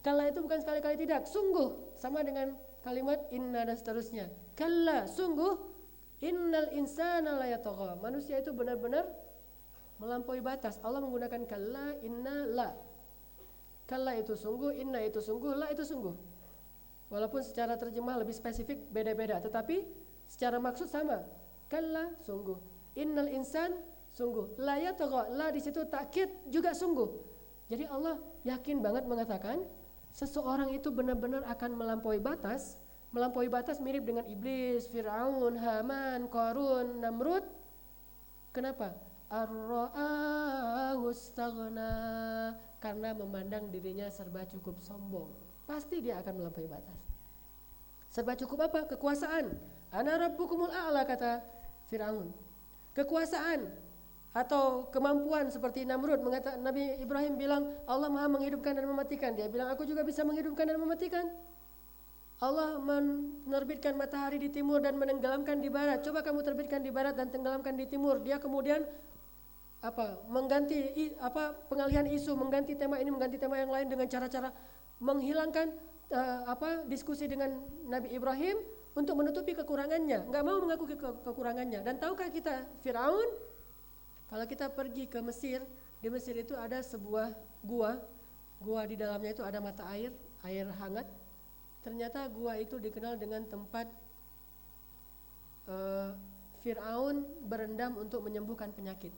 [0.00, 4.32] Kalla itu bukan sekali-kali tidak, sungguh sama dengan kalimat inna dan seterusnya.
[4.56, 5.60] Kalla, sungguh
[6.24, 8.00] innal insana la yatagha.
[8.00, 9.04] Manusia itu benar-benar
[10.00, 10.80] melampaui batas.
[10.80, 12.72] Allah menggunakan kalla, inna, la.
[13.84, 16.16] Kalla itu sungguh, inna itu sungguh, la itu sungguh.
[17.12, 19.84] Walaupun secara terjemah lebih spesifik beda-beda, tetapi
[20.24, 21.28] secara maksud sama.
[21.68, 22.56] Kalla sungguh,
[22.98, 23.74] innal insan
[24.14, 25.30] sungguh, la yatagha.
[25.34, 27.08] La di situ takkid juga sungguh.
[27.70, 29.62] Jadi Allah yakin banget mengatakan
[30.10, 32.74] seseorang itu benar-benar akan melampaui batas,
[33.14, 37.46] melampaui batas mirip dengan iblis, Firaun, Haman, Qarun, Namrud.
[38.50, 38.98] Kenapa?
[42.82, 45.30] karena memandang dirinya serba cukup sombong.
[45.70, 46.98] Pasti dia akan melampaui batas.
[48.10, 48.90] Serba cukup apa?
[48.90, 49.54] Kekuasaan.
[49.94, 51.46] Ana rabbukumul a'la kata
[51.86, 52.34] Firaun.
[52.94, 53.70] Kekuasaan,
[54.30, 59.34] atau kemampuan seperti Namrud mengatakan Nabi Ibrahim bilang Allah Maha menghidupkan dan mematikan.
[59.34, 61.26] Dia bilang aku juga bisa menghidupkan dan mematikan.
[62.40, 66.00] Allah menerbitkan matahari di timur dan menenggelamkan di barat.
[66.00, 68.22] Coba kamu terbitkan di barat dan tenggelamkan di timur.
[68.22, 68.86] Dia kemudian
[69.80, 74.52] apa mengganti apa pengalihan isu mengganti tema ini mengganti tema yang lain dengan cara-cara
[75.00, 75.72] menghilangkan
[76.12, 78.60] uh, apa diskusi dengan Nabi Ibrahim
[78.94, 83.50] untuk menutupi kekurangannya nggak mau mengaku ke kekurangannya dan tahukah kita Firaun
[84.30, 85.58] kalau kita pergi ke Mesir,
[85.98, 87.34] di Mesir itu ada sebuah
[87.66, 87.98] gua.
[88.62, 90.14] Gua di dalamnya itu ada mata air,
[90.46, 91.10] air hangat.
[91.82, 93.90] Ternyata gua itu dikenal dengan tempat
[95.66, 96.14] uh,
[96.62, 99.10] Fir'aun berendam untuk menyembuhkan penyakit.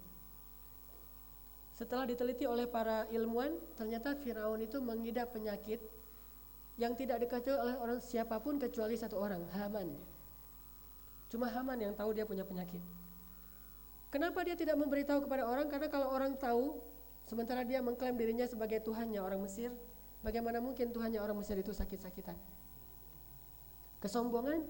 [1.76, 5.82] Setelah diteliti oleh para ilmuwan, ternyata Firaun itu mengidap penyakit
[6.80, 9.92] yang tidak diketahui oleh orang siapa pun kecuali satu orang, Haman.
[11.28, 12.80] Cuma Haman yang tahu dia punya penyakit.
[14.12, 15.72] Kenapa dia tidak memberitahu kepada orang?
[15.72, 16.76] Karena kalau orang tahu,
[17.24, 19.72] sementara dia mengklaim dirinya sebagai Tuhannya orang Mesir,
[20.20, 22.36] bagaimana mungkin Tuhannya orang Mesir itu sakit-sakitan?
[24.04, 24.68] Kesombongan.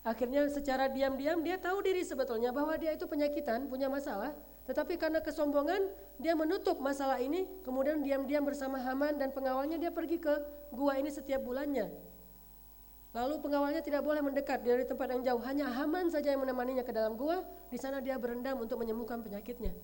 [0.00, 4.32] Akhirnya secara diam-diam dia tahu diri sebetulnya bahwa dia itu penyakitan, punya masalah.
[4.70, 5.90] Tetapi karena kesombongan,
[6.22, 10.30] dia menutup masalah ini, kemudian diam-diam bersama Haman dan pengawalnya dia pergi ke
[10.70, 11.90] gua ini setiap bulannya.
[13.10, 16.94] Lalu pengawalnya tidak boleh mendekat dari tempat yang jauh, hanya Haman saja yang menemaninya ke
[16.94, 17.42] dalam gua.
[17.66, 19.74] Di sana dia berendam untuk menyembuhkan penyakitnya.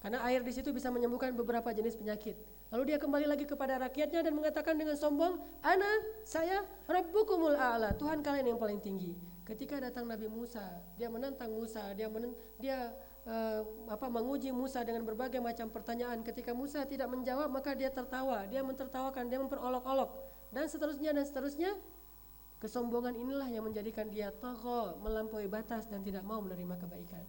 [0.00, 2.40] Karena air di situ bisa menyembuhkan beberapa jenis penyakit.
[2.72, 8.24] Lalu dia kembali lagi kepada rakyatnya dan mengatakan dengan sombong, "Ana, saya Rabbukumul A'la, Tuhan
[8.24, 9.12] kalian yang paling tinggi."
[9.44, 15.02] Ketika datang Nabi Musa, dia menantang Musa, dia menen, dia uh, apa menguji Musa dengan
[15.04, 16.22] berbagai macam pertanyaan.
[16.22, 20.10] Ketika Musa tidak menjawab, maka dia tertawa, dia mentertawakan, dia memperolok-olok
[20.52, 21.72] dan seterusnya dan seterusnya
[22.62, 27.26] Kesombongan inilah yang menjadikan dia togo, melampaui batas dan tidak mau menerima kebaikan.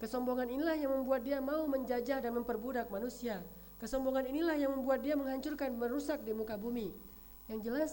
[0.00, 3.44] Kesombongan inilah yang membuat dia mau menjajah dan memperbudak manusia.
[3.76, 6.88] Kesombongan inilah yang membuat dia menghancurkan, merusak di muka bumi.
[7.52, 7.92] Yang jelas,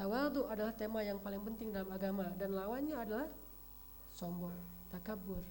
[0.00, 3.28] tawadu adalah tema yang paling penting dalam agama dan lawannya adalah
[4.16, 4.56] sombong,
[4.88, 5.44] takabur.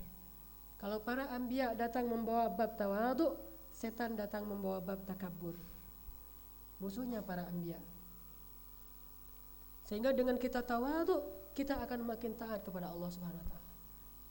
[0.81, 3.37] Kalau para ambia datang membawa bab tawadu,
[3.69, 5.53] setan datang membawa bab takabur.
[6.81, 7.77] Musuhnya para ambia.
[9.85, 11.21] Sehingga dengan kita tawadu,
[11.53, 13.59] kita akan makin taat kepada Allah Subhanahu wa taala.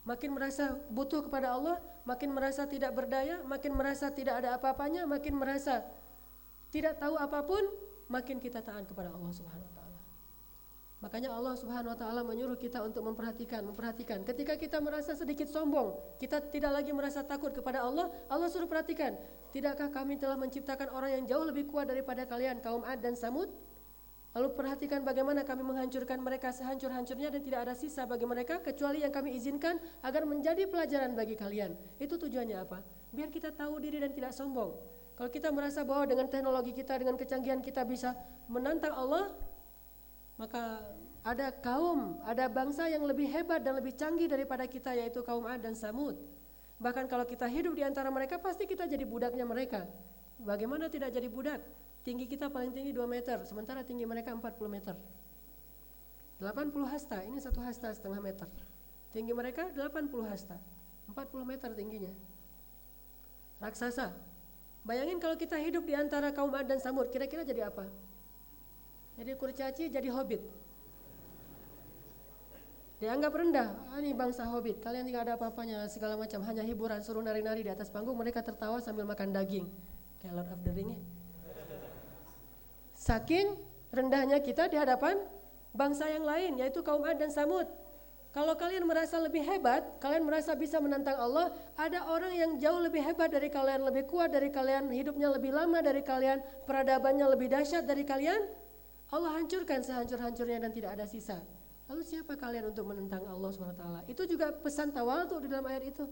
[0.01, 1.77] makin merasa butuh kepada Allah,
[2.09, 5.85] makin merasa tidak berdaya, makin merasa tidak ada apa-apanya, makin merasa
[6.73, 7.63] tidak tahu apa pun,
[8.09, 9.80] makin kita taat kepada Allah Subhanahu wa taala.
[11.01, 14.21] Makanya Allah Subhanahu wa taala menyuruh kita untuk memperhatikan, memperhatikan.
[14.21, 19.17] Ketika kita merasa sedikit sombong, kita tidak lagi merasa takut kepada Allah, Allah suruh perhatikan.
[19.49, 23.49] Tidakkah kami telah menciptakan orang yang jauh lebih kuat daripada kalian, kaum Ad dan Samud?
[24.31, 29.11] Lalu perhatikan bagaimana kami menghancurkan mereka sehancur-hancurnya dan tidak ada sisa bagi mereka kecuali yang
[29.11, 31.75] kami izinkan agar menjadi pelajaran bagi kalian.
[31.99, 32.79] Itu tujuannya apa?
[33.11, 34.77] Biar kita tahu diri dan tidak sombong.
[35.19, 38.15] Kalau kita merasa bahwa dengan teknologi kita, dengan kecanggihan kita bisa
[38.47, 39.35] menantang Allah,
[40.41, 40.81] maka
[41.21, 45.61] ada kaum, ada bangsa yang lebih hebat dan lebih canggih daripada kita yaitu kaum Ad
[45.61, 46.17] dan Samud.
[46.81, 49.85] Bahkan kalau kita hidup di antara mereka pasti kita jadi budaknya mereka.
[50.41, 51.61] Bagaimana tidak jadi budak?
[52.01, 54.41] Tinggi kita paling tinggi 2 meter, sementara tinggi mereka 40
[54.73, 54.97] meter.
[56.41, 58.49] 80 hasta, ini satu hasta setengah meter.
[59.13, 60.57] Tinggi mereka 80 hasta,
[61.13, 62.17] 40 meter tingginya.
[63.61, 64.17] Raksasa.
[64.89, 67.85] Bayangin kalau kita hidup di antara kaum Ad dan Samud, kira-kira jadi apa?
[69.21, 70.41] Jadi kurcaci jadi hobbit.
[73.05, 74.81] Dianggap rendah, ah, ini bangsa hobbit.
[74.81, 78.17] Kalian tidak ada apa-apanya, segala macam, hanya hiburan, suruh nari-nari di atas panggung.
[78.17, 79.69] Mereka tertawa sambil makan daging,
[80.25, 80.97] kayak Lord of the Ring.
[80.97, 81.01] Ya.
[82.97, 83.61] Saking
[83.93, 85.21] rendahnya kita di hadapan
[85.77, 87.69] bangsa yang lain, yaitu kaum Ad dan Samud.
[88.33, 93.05] Kalau kalian merasa lebih hebat, kalian merasa bisa menantang Allah, ada orang yang jauh lebih
[93.05, 97.85] hebat dari kalian, lebih kuat dari kalian, hidupnya lebih lama dari kalian, peradabannya lebih dahsyat
[97.85, 98.45] dari kalian,
[99.11, 101.43] Allah hancurkan sehancur-hancurnya dan tidak ada sisa.
[101.91, 104.07] Lalu siapa kalian untuk menentang Allah SWT?
[104.07, 106.07] Itu juga pesan tawadu di dalam ayat itu.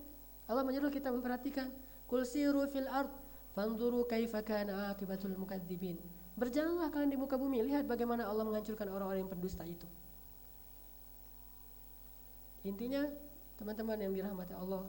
[0.50, 1.70] Allah menyuruh kita memperhatikan.
[2.10, 3.14] Kul siru fil ard
[3.54, 5.94] fanzuru kaifa kana akibatul mukadzibin.
[6.34, 9.86] Berjalanlah kalian di muka bumi, lihat bagaimana Allah menghancurkan orang-orang yang pendusta itu.
[12.66, 13.06] Intinya,
[13.58, 14.86] teman-teman yang dirahmati Allah,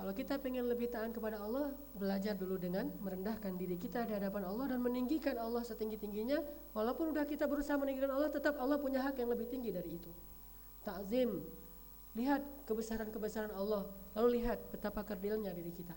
[0.00, 4.48] kalau kita ingin lebih taat kepada Allah, belajar dulu dengan merendahkan diri kita di hadapan
[4.48, 6.40] Allah dan meninggikan Allah setinggi-tingginya.
[6.72, 10.08] Walaupun sudah kita berusaha meninggikan Allah, tetap Allah punya hak yang lebih tinggi dari itu.
[10.88, 11.44] Takzim,
[12.16, 15.92] lihat kebesaran-kebesaran Allah, lalu lihat betapa kerdilnya diri kita.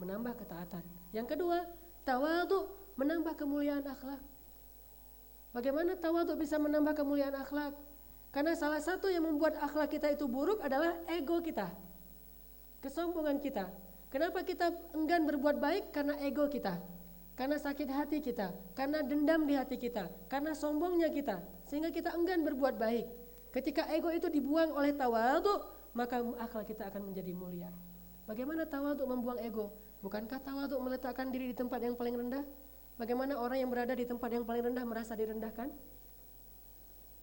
[0.00, 0.80] Menambah ketaatan.
[1.12, 1.68] Yang kedua,
[2.08, 4.24] tawadu menambah kemuliaan akhlak.
[5.52, 7.76] Bagaimana tawadu bisa menambah kemuliaan akhlak?
[8.32, 11.89] Karena salah satu yang membuat akhlak kita itu buruk adalah ego kita
[12.80, 13.68] kesombongan kita.
[14.10, 15.94] Kenapa kita enggan berbuat baik?
[15.94, 16.82] Karena ego kita.
[17.38, 22.44] Karena sakit hati kita, karena dendam di hati kita, karena sombongnya kita, sehingga kita enggan
[22.44, 23.08] berbuat baik.
[23.48, 25.64] Ketika ego itu dibuang oleh tawadhu,
[25.96, 27.72] maka akal kita akan menjadi mulia.
[28.28, 29.72] Bagaimana tawadhu membuang ego?
[30.04, 32.44] Bukankah tawadhu meletakkan diri di tempat yang paling rendah?
[33.00, 35.72] Bagaimana orang yang berada di tempat yang paling rendah merasa direndahkan?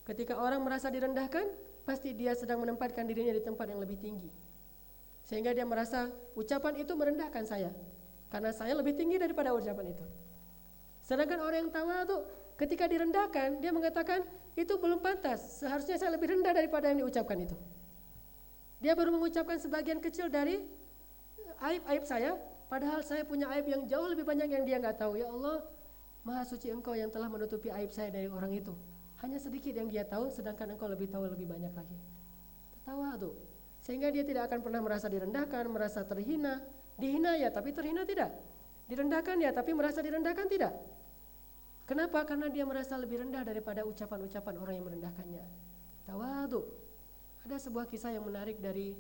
[0.01, 1.45] Ketika orang merasa direndahkan,
[1.85, 4.33] pasti dia sedang menempatkan dirinya di tempat yang lebih tinggi.
[5.27, 6.07] Sehingga dia merasa
[6.39, 7.75] ucapan itu merendahkan saya.
[8.31, 10.05] Karena saya lebih tinggi daripada ucapan itu.
[11.03, 12.17] Sedangkan orang yang tawa itu
[12.55, 14.23] ketika direndahkan, dia mengatakan
[14.55, 15.63] itu belum pantas.
[15.63, 17.55] Seharusnya saya lebih rendah daripada yang diucapkan itu.
[18.79, 20.63] Dia baru mengucapkan sebagian kecil dari
[21.63, 22.35] aib-aib saya,
[22.71, 25.17] padahal saya punya aib yang jauh lebih banyak yang dia nggak tahu.
[25.17, 25.63] Ya Allah,
[26.27, 28.75] Maha suci Engkau yang telah menutupi aib saya dari orang itu.
[29.23, 31.97] Hanya sedikit yang dia tahu, sedangkan Engkau lebih tahu lebih banyak lagi.
[32.75, 33.46] Tertawa tuh.
[33.87, 36.59] Sehingga dia tidak akan pernah merasa direndahkan, merasa terhina.
[36.99, 38.35] Dihina ya, tapi terhina tidak.
[38.91, 40.75] Direndahkan ya, tapi merasa direndahkan tidak.
[41.87, 42.27] Kenapa?
[42.27, 45.45] Karena dia merasa lebih rendah daripada ucapan-ucapan orang yang merendahkannya.
[46.03, 46.67] Tawadu.
[47.47, 48.91] Ada sebuah kisah yang menarik dari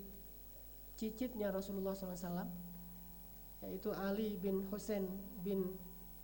[0.95, 2.47] cicitnya Rasulullah SAW,
[3.67, 5.03] yaitu Ali bin Hussein
[5.43, 5.67] bin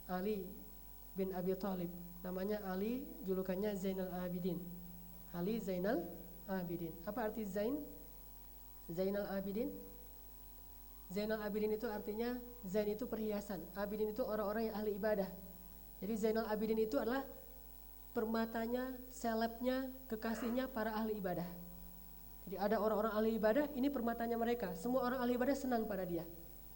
[0.08, 0.48] Ali
[1.20, 1.92] bin Abi Thalib.
[2.24, 4.56] Namanya Ali, julukannya Zainal Abidin.
[5.36, 6.08] Ali Zainal
[6.48, 6.96] Abidin.
[7.04, 7.84] Apa arti Zain?
[8.90, 9.72] Zainal Abidin.
[11.14, 13.62] Zainal Abidin itu artinya Zain itu perhiasan.
[13.78, 15.30] Abidin itu orang-orang yang ahli ibadah.
[16.02, 17.24] Jadi Zainal Abidin itu adalah
[18.14, 21.50] Permatanya, selebnya, kekasihnya para ahli ibadah.
[22.46, 24.78] Jadi ada orang-orang ahli ibadah Ini permatanya mereka.
[24.78, 26.22] Semua orang ahli ibadah senang pada dia.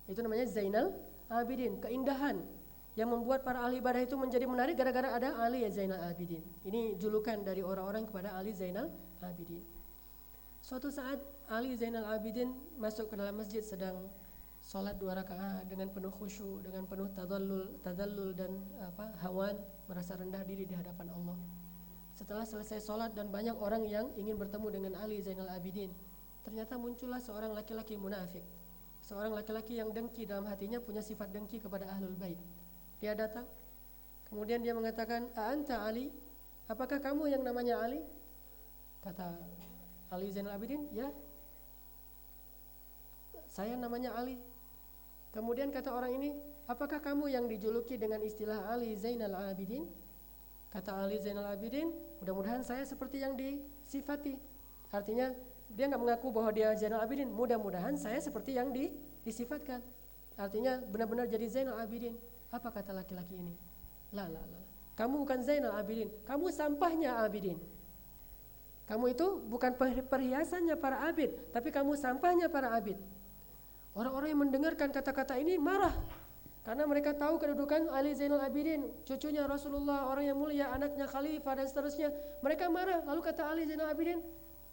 [0.09, 0.97] Itu namanya Zainal
[1.29, 1.77] Abidin.
[1.77, 2.41] Keindahan
[2.97, 6.41] yang membuat para ahli ibadah itu menjadi menarik gara-gara ada Ali Zainal Abidin.
[6.65, 8.89] Ini julukan dari orang-orang kepada Ali Zainal
[9.21, 9.61] Abidin.
[10.67, 11.15] Suatu saat
[11.47, 14.11] Ali Zainal Abidin masuk ke dalam masjid sedang
[14.59, 18.51] sholat dua rakaat dengan penuh khusyuk, dengan penuh tadallul, tadallul dan
[18.83, 19.55] apa hawan,
[19.87, 21.39] merasa rendah diri di hadapan Allah.
[22.19, 25.87] Setelah selesai sholat dan banyak orang yang ingin bertemu dengan Ali Zainal Abidin,
[26.43, 28.43] ternyata muncullah seorang laki-laki munafik.
[29.07, 32.35] Seorang laki-laki yang dengki dalam hatinya punya sifat dengki kepada ahlul bait.
[32.99, 33.47] Dia datang,
[34.27, 36.11] kemudian dia mengatakan, "Anta Ali?
[36.67, 38.03] Apakah kamu yang namanya Ali?"
[38.99, 39.31] Kata
[40.07, 40.87] Ali Zainal Abidin?
[40.95, 41.11] Ya.
[43.47, 44.39] Saya namanya Ali.
[45.35, 46.29] Kemudian kata orang ini,
[46.65, 49.87] apakah kamu yang dijuluki dengan istilah Ali Zainal Abidin?
[50.71, 54.35] Kata Ali Zainal Abidin, mudah-mudahan saya seperti yang disifati.
[54.91, 55.31] Artinya
[55.67, 57.27] dia nggak mengaku bahwa dia Zainal Abidin.
[57.31, 58.91] Mudah-mudahan saya seperti yang di,
[59.27, 59.83] disifatkan.
[60.39, 62.15] Artinya benar-benar jadi Zainal Abidin.
[62.51, 63.53] Apa kata laki-laki ini?
[64.15, 64.61] La la la.
[64.97, 67.61] Kamu bukan Zainal Abidin, kamu sampahnya Abidin.
[68.87, 69.75] Kamu itu bukan
[70.07, 72.95] perhiasannya para abid, tapi kamu sampahnya para abid.
[73.91, 75.91] Orang-orang yang mendengarkan kata-kata ini marah
[76.67, 81.67] karena mereka tahu kedudukan Ali Zainal Abidin, cucunya Rasulullah, orang yang mulia, anaknya khalifah dan
[81.67, 82.11] seterusnya.
[82.43, 83.07] Mereka marah.
[83.07, 84.19] Lalu kata Ali Zainal Abidin,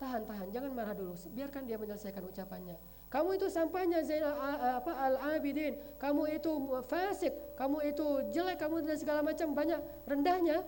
[0.02, 2.74] tahan tahan, jangan marah dulu, biarkan dia menyelesaikan ucapannya.
[3.14, 4.34] Kamu itu sampahnya Zainal
[4.82, 6.50] apa Al Abidin, kamu itu
[6.90, 10.66] fasik, kamu itu jelek, kamu dan segala macam banyak rendahnya.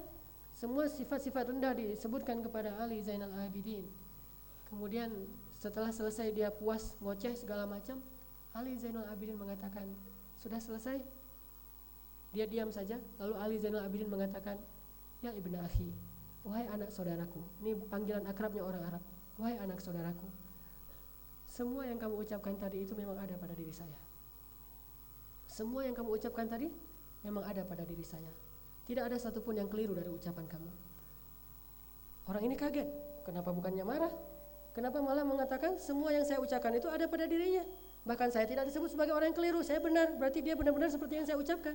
[0.56, 3.84] Semua sifat-sifat rendah disebutkan kepada Ali Zainal Abidin.
[4.72, 5.12] Kemudian
[5.52, 8.00] setelah selesai dia puas ngoceh segala macam,
[8.56, 9.84] Ali Zainal Abidin mengatakan,
[10.40, 11.04] "Sudah selesai?"
[12.32, 14.56] Dia diam saja, lalu Ali Zainal Abidin mengatakan,
[15.20, 15.92] "Ya ibnu akhi,
[16.40, 19.02] wahai anak saudaraku." Ini panggilan akrabnya orang Arab.
[19.36, 20.24] "Wahai anak saudaraku,
[21.56, 23.96] semua yang kamu ucapkan tadi itu memang ada pada diri saya.
[25.48, 26.68] Semua yang kamu ucapkan tadi
[27.24, 28.28] memang ada pada diri saya.
[28.86, 30.70] Tidak ada satupun yang keliru dari ucapan kamu.
[32.30, 32.86] Orang ini kaget.
[33.26, 34.14] Kenapa bukannya marah?
[34.70, 37.66] Kenapa malah mengatakan semua yang saya ucapkan itu ada pada dirinya?
[38.06, 39.60] Bahkan saya tidak disebut sebagai orang yang keliru.
[39.66, 40.14] Saya benar.
[40.14, 41.74] Berarti dia benar-benar seperti yang saya ucapkan.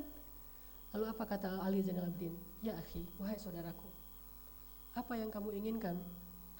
[0.95, 2.35] Lalu apa kata Ali Zainal Abidin?
[2.63, 3.87] Ya akhi, wahai saudaraku.
[4.95, 5.99] Apa yang kamu inginkan?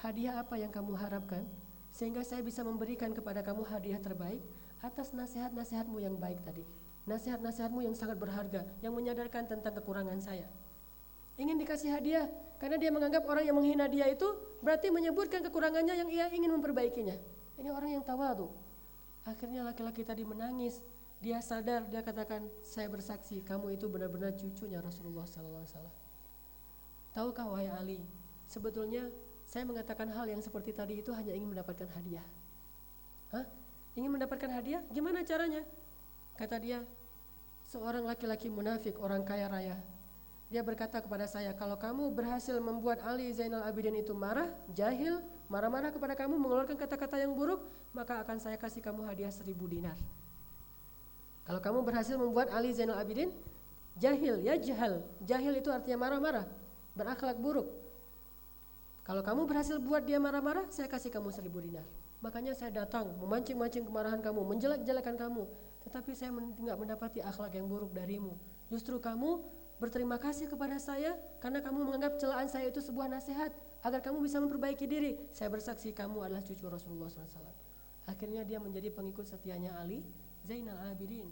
[0.03, 1.47] Hadiah apa yang kamu harapkan?
[1.95, 4.43] Sehingga saya bisa memberikan kepada kamu hadiah terbaik
[4.83, 6.63] atas nasihat-nasihatmu yang baik tadi
[7.09, 10.45] nasihat-nasihatmu yang sangat berharga yang menyadarkan tentang kekurangan saya.
[11.39, 12.29] Ingin dikasih hadiah
[12.61, 14.27] karena dia menganggap orang yang menghina dia itu
[14.61, 17.17] berarti menyebutkan kekurangannya yang ia ingin memperbaikinya.
[17.57, 18.53] Ini orang yang tawadu.
[19.25, 20.81] Akhirnya laki-laki tadi menangis.
[21.21, 25.85] Dia sadar, dia katakan, saya bersaksi, kamu itu benar-benar cucunya Rasulullah SAW.
[27.13, 28.01] Tahukah wahai Ali,
[28.49, 29.05] sebetulnya
[29.45, 32.25] saya mengatakan hal yang seperti tadi itu hanya ingin mendapatkan hadiah.
[33.29, 33.45] Hah?
[33.93, 34.81] Ingin mendapatkan hadiah?
[34.89, 35.61] Gimana caranya?
[36.41, 36.81] Kata dia,
[37.69, 39.77] seorang laki-laki munafik, orang kaya raya.
[40.49, 45.21] Dia berkata kepada saya, kalau kamu berhasil membuat Ali Zainal Abidin itu marah, jahil,
[45.53, 47.61] marah-marah kepada kamu, mengeluarkan kata-kata yang buruk,
[47.93, 49.93] maka akan saya kasih kamu hadiah seribu dinar.
[51.45, 53.29] Kalau kamu berhasil membuat Ali Zainal Abidin
[54.01, 55.05] jahil, ya jahil.
[55.21, 56.49] Jahil itu artinya marah-marah,
[56.97, 57.69] berakhlak buruk.
[59.05, 61.85] Kalau kamu berhasil buat dia marah-marah, saya kasih kamu seribu dinar.
[62.17, 65.45] Makanya saya datang memancing-mancing kemarahan kamu, menjelek-jelekan kamu,
[65.85, 68.37] tetapi saya tidak mendapati akhlak yang buruk darimu.
[68.69, 69.41] Justru kamu
[69.81, 73.49] berterima kasih kepada saya karena kamu menganggap celaan saya itu sebuah nasihat
[73.81, 75.17] agar kamu bisa memperbaiki diri.
[75.33, 77.49] Saya bersaksi kamu adalah cucu Rasulullah SAW.
[78.05, 80.05] Akhirnya dia menjadi pengikut setianya Ali
[80.45, 81.29] Zainal Abidin.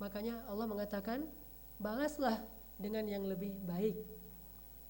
[0.00, 1.24] Makanya Allah mengatakan,
[1.80, 2.42] balaslah
[2.76, 3.96] dengan yang lebih baik.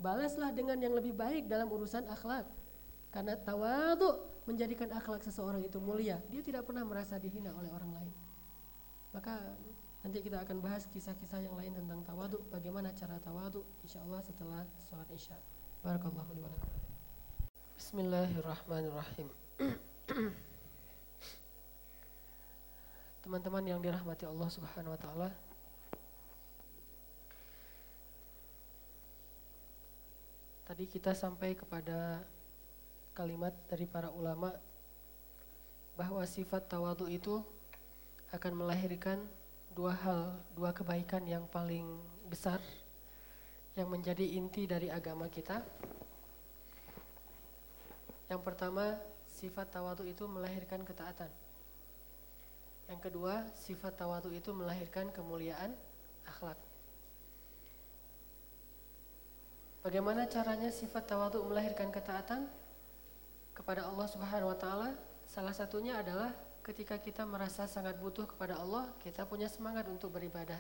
[0.01, 2.49] Balaslah dengan yang lebih baik dalam urusan akhlak.
[3.14, 6.19] Karena tawadu menjadikan akhlak seseorang itu mulia.
[6.33, 8.14] Dia tidak pernah merasa dihina oleh orang lain.
[9.14, 9.55] Maka
[10.03, 15.07] nanti kita akan bahas kisah-kisah yang lain tentang tawadu, bagaimana cara tawadu insyaallah setelah sholat
[15.14, 15.38] Isya.
[15.87, 16.42] Barakallahu li
[17.79, 19.31] Bismillahirrahmanirrahim.
[23.22, 25.31] Teman-teman yang dirahmati Allah Subhanahu wa taala,
[30.64, 32.24] Tadi kita sampai kepada
[33.12, 34.48] kalimat dari para ulama
[35.92, 37.44] bahwa sifat tawadu itu
[38.35, 39.23] akan melahirkan
[39.79, 41.87] dua hal, dua kebaikan yang paling
[42.27, 42.59] besar
[43.79, 45.62] yang menjadi inti dari agama kita.
[48.27, 48.99] Yang pertama,
[49.31, 51.31] sifat tawadu itu melahirkan ketaatan.
[52.90, 55.75] Yang kedua, sifat tawadu itu melahirkan kemuliaan
[56.27, 56.59] akhlak.
[59.85, 62.48] Bagaimana caranya sifat tawadu melahirkan ketaatan
[63.52, 64.90] kepada Allah Subhanahu wa taala?
[65.29, 66.33] Salah satunya adalah
[66.65, 70.58] ketika kita merasa sangat butuh kepada Allah, kita punya semangat untuk beribadah.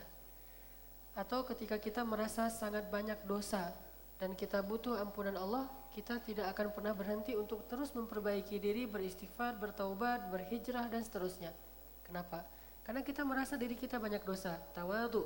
[1.16, 3.72] Atau ketika kita merasa sangat banyak dosa
[4.20, 5.64] dan kita butuh ampunan Allah,
[5.96, 11.56] kita tidak akan pernah berhenti untuk terus memperbaiki diri, beristighfar, bertaubat, berhijrah dan seterusnya.
[12.04, 12.44] Kenapa?
[12.84, 15.24] Karena kita merasa diri kita banyak dosa, tawadu.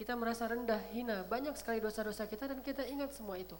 [0.00, 3.58] Kita merasa rendah, hina, banyak sekali dosa-dosa kita dan kita ingat semua itu.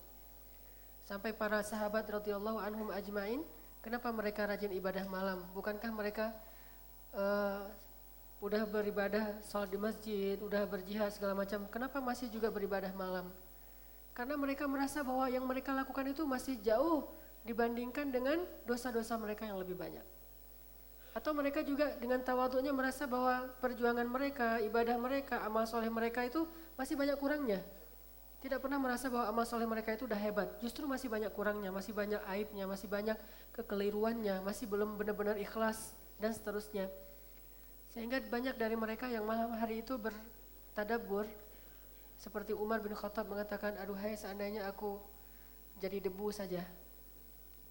[1.04, 3.44] Sampai para sahabat radhiyallahu anhum ajmain
[3.80, 5.40] Kenapa mereka rajin ibadah malam?
[5.56, 6.36] Bukankah mereka
[7.16, 7.64] uh,
[8.44, 11.64] udah beribadah sholat di masjid, udah berjihad segala macam?
[11.72, 13.32] Kenapa masih juga beribadah malam?
[14.12, 17.08] Karena mereka merasa bahwa yang mereka lakukan itu masih jauh
[17.40, 20.04] dibandingkan dengan dosa-dosa mereka yang lebih banyak.
[21.16, 26.44] Atau mereka juga dengan tawaduknya merasa bahwa perjuangan mereka, ibadah mereka, amal soleh mereka itu
[26.76, 27.64] masih banyak kurangnya.
[28.40, 30.48] Tidak pernah merasa bahwa amal soleh mereka itu udah hebat.
[30.64, 33.16] Justru masih banyak kurangnya, masih banyak aibnya, masih banyak
[33.52, 36.88] kekeliruannya, masih belum benar-benar ikhlas dan seterusnya.
[37.92, 41.28] Sehingga banyak dari mereka yang malam hari itu bertadabur
[42.16, 44.96] seperti Umar bin Khattab mengatakan, aduhai seandainya aku
[45.76, 46.64] jadi debu saja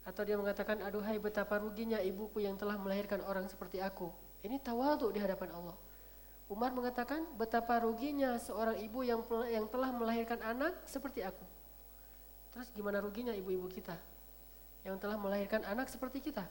[0.09, 4.09] atau dia mengatakan, aduhai betapa ruginya ibuku yang telah melahirkan orang seperti aku.
[4.41, 5.77] Ini tawaduk di hadapan Allah.
[6.49, 9.21] Umar mengatakan, betapa ruginya seorang ibu yang
[9.53, 11.45] yang telah melahirkan anak seperti aku.
[12.49, 13.93] Terus gimana ruginya ibu-ibu kita
[14.81, 16.49] yang telah melahirkan anak seperti kita?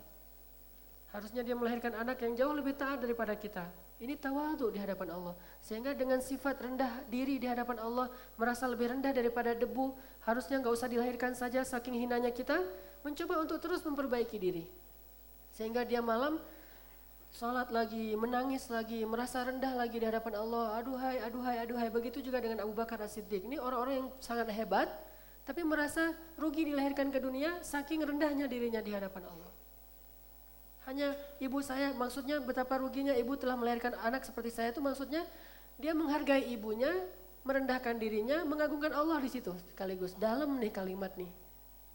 [1.10, 3.66] Harusnya dia melahirkan anak yang jauh lebih taat daripada kita.
[3.98, 5.34] Ini tawaduk di hadapan Allah.
[5.58, 8.06] Sehingga dengan sifat rendah diri di hadapan Allah,
[8.38, 12.62] merasa lebih rendah daripada debu, harusnya nggak usah dilahirkan saja saking hinanya kita,
[13.02, 14.64] mencoba untuk terus memperbaiki diri.
[15.50, 16.38] Sehingga dia malam
[17.32, 20.80] sholat lagi, menangis lagi, merasa rendah lagi di hadapan Allah.
[20.80, 21.88] Aduhai, aduhai, aduhai.
[21.92, 23.44] Begitu juga dengan Abu Bakar As-Siddiq.
[23.44, 24.88] Ini orang-orang yang sangat hebat,
[25.44, 29.52] tapi merasa rugi dilahirkan ke dunia, saking rendahnya dirinya di hadapan Allah.
[30.88, 35.20] Hanya ibu saya, maksudnya betapa ruginya ibu telah melahirkan anak seperti saya itu maksudnya
[35.76, 36.88] dia menghargai ibunya,
[37.44, 40.16] merendahkan dirinya, mengagungkan Allah di situ sekaligus.
[40.16, 41.28] Dalam nih kalimat nih.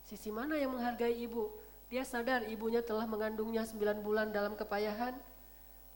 [0.06, 1.50] Sisi mana yang menghargai ibu?
[1.94, 5.14] Dia sadar ibunya telah mengandungnya 9 bulan dalam kepayahan.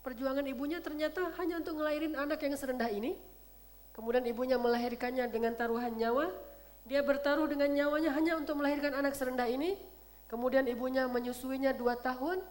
[0.05, 3.17] Perjuangan ibunya ternyata hanya untuk ngelahirin anak yang serendah ini.
[3.97, 6.29] Kemudian ibunya melahirkannya dengan taruhan nyawa.
[6.85, 9.73] Dia bertaruh dengan nyawanya hanya untuk melahirkan anak serendah ini.
[10.29, 12.45] Kemudian ibunya menyusuinya dua tahun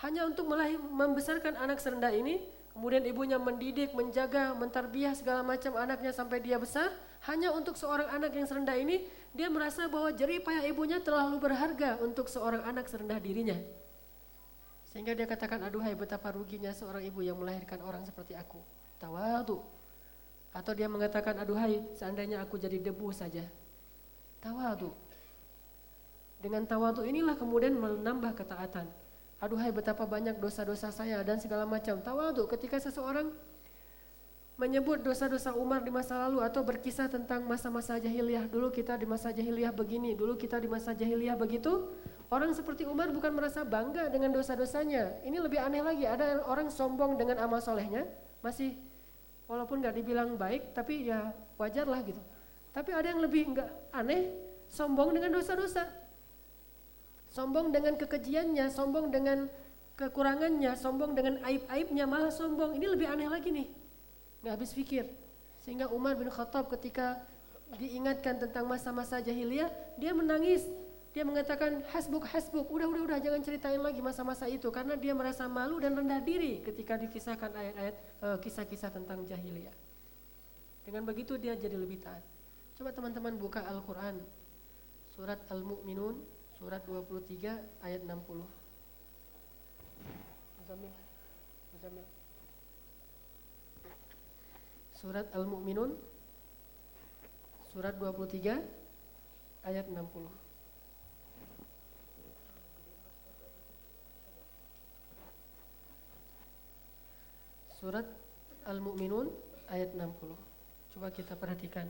[0.00, 2.40] hanya untuk membesarkan anak serendah ini.
[2.70, 6.94] Kemudian ibunya mendidik, menjaga, mentarbiah segala macam anaknya sampai dia besar.
[7.26, 9.04] Hanya untuk seorang anak yang serendah ini
[9.34, 13.58] dia merasa bahwa jerih payah ibunya terlalu berharga untuk seorang anak serendah dirinya.
[14.90, 18.58] Sehingga dia katakan, aduhai betapa ruginya seorang ibu yang melahirkan orang seperti aku.
[18.98, 19.62] Tawadu.
[20.50, 23.46] Atau dia mengatakan, aduhai seandainya aku jadi debu saja.
[24.42, 24.90] Tawadu.
[26.42, 28.88] Dengan tawadu inilah kemudian menambah ketaatan.
[29.40, 31.96] Aduhai betapa banyak dosa-dosa saya dan segala macam.
[31.96, 33.32] Tawadu ketika seseorang
[34.60, 38.44] menyebut dosa-dosa Umar di masa lalu atau berkisah tentang masa-masa jahiliyah.
[38.44, 41.88] Dulu kita di masa jahiliyah begini, dulu kita di masa jahiliyah begitu.
[42.28, 45.24] Orang seperti Umar bukan merasa bangga dengan dosa-dosanya.
[45.24, 48.04] Ini lebih aneh lagi, ada orang sombong dengan amal solehnya,
[48.44, 48.76] masih
[49.48, 52.20] walaupun nggak dibilang baik, tapi ya wajar lah gitu.
[52.70, 54.30] Tapi ada yang lebih nggak aneh,
[54.68, 55.88] sombong dengan dosa-dosa.
[57.30, 59.46] Sombong dengan kekejiannya, sombong dengan
[59.94, 62.74] kekurangannya, sombong dengan aib-aibnya, malah sombong.
[62.74, 63.80] Ini lebih aneh lagi nih
[64.40, 65.04] nggak habis pikir.
[65.60, 67.20] Sehingga Umar bin Khattab ketika
[67.76, 69.68] diingatkan tentang masa-masa jahiliyah,
[70.00, 70.64] dia menangis.
[71.10, 75.50] Dia mengatakan hasbuk hasbuk, udah udah udah jangan ceritain lagi masa-masa itu karena dia merasa
[75.50, 79.74] malu dan rendah diri ketika dikisahkan ayat-ayat uh, kisah-kisah tentang jahiliyah.
[80.86, 82.22] Dengan begitu dia jadi lebih taat.
[82.78, 84.22] Coba teman-teman buka Al-Qur'an.
[85.10, 86.22] Surat Al-Mu'minun
[86.60, 88.44] surat 23 ayat 60.
[90.60, 90.92] Muzammil.
[91.72, 92.04] Muzammil.
[95.00, 95.96] Surat Al-Mu'minun
[97.72, 98.60] Surat 23
[99.64, 100.28] Ayat 60
[107.80, 108.04] Surat
[108.68, 109.32] Al-Mu'minun
[109.72, 110.36] Ayat 60
[110.92, 111.88] Coba kita perhatikan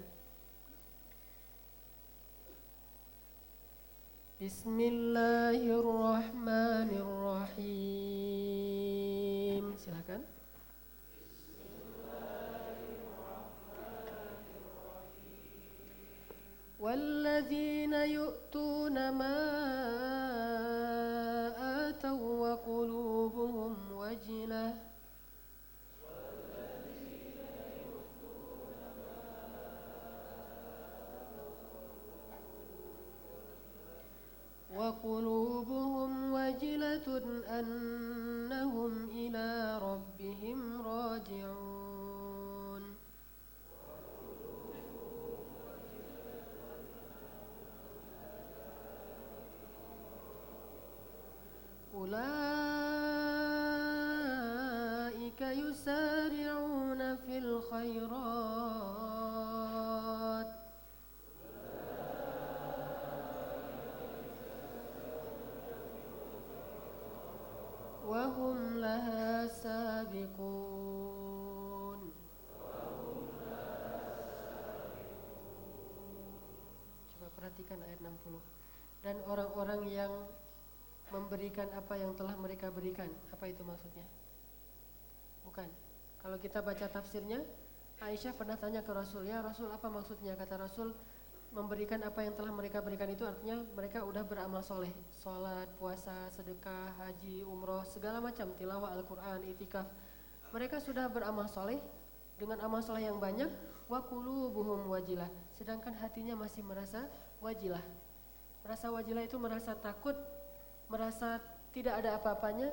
[4.41, 6.91] بسم الله الرحمن
[7.61, 7.61] الرحيم.
[9.76, 10.24] Silakan.
[16.80, 19.36] والذين يؤتون ما
[21.93, 24.89] آتوا وقلوبهم وجلة
[34.81, 37.07] وقلوبهم وجلة
[37.59, 42.83] أنهم إلى ربهم راجعون.
[51.95, 52.20] أولئك
[55.41, 58.50] يسارعون في الخيرات.
[68.20, 70.86] وهم لها سابقون
[77.16, 78.43] Coba perhatikan ayat 60
[79.06, 80.12] dan orang-orang yang
[81.14, 83.08] memberikan apa yang telah mereka berikan.
[83.30, 84.04] Apa itu maksudnya?
[85.46, 85.70] Bukan.
[86.26, 87.46] Kalau kita baca tafsirnya,
[88.02, 90.91] Aisyah pernah tanya ke Rasul, "Ya Rasul, apa maksudnya?" Kata Rasul,
[91.51, 94.91] memberikan apa yang telah mereka berikan itu artinya mereka udah beramal soleh.
[95.11, 99.87] Salat, puasa, sedekah, haji, umroh, segala macam Tilawah Al-Quran, itikaf.
[100.51, 101.79] Mereka sudah beramal soleh
[102.35, 103.51] Dengan amal soleh yang banyak
[103.87, 105.31] Wa buhum wajilah.
[105.55, 107.07] Sedangkan hatinya masih merasa
[107.43, 107.83] wajilah.
[108.63, 110.15] Merasa wajilah itu merasa takut
[110.87, 111.43] Merasa
[111.75, 112.71] tidak ada apa-apanya.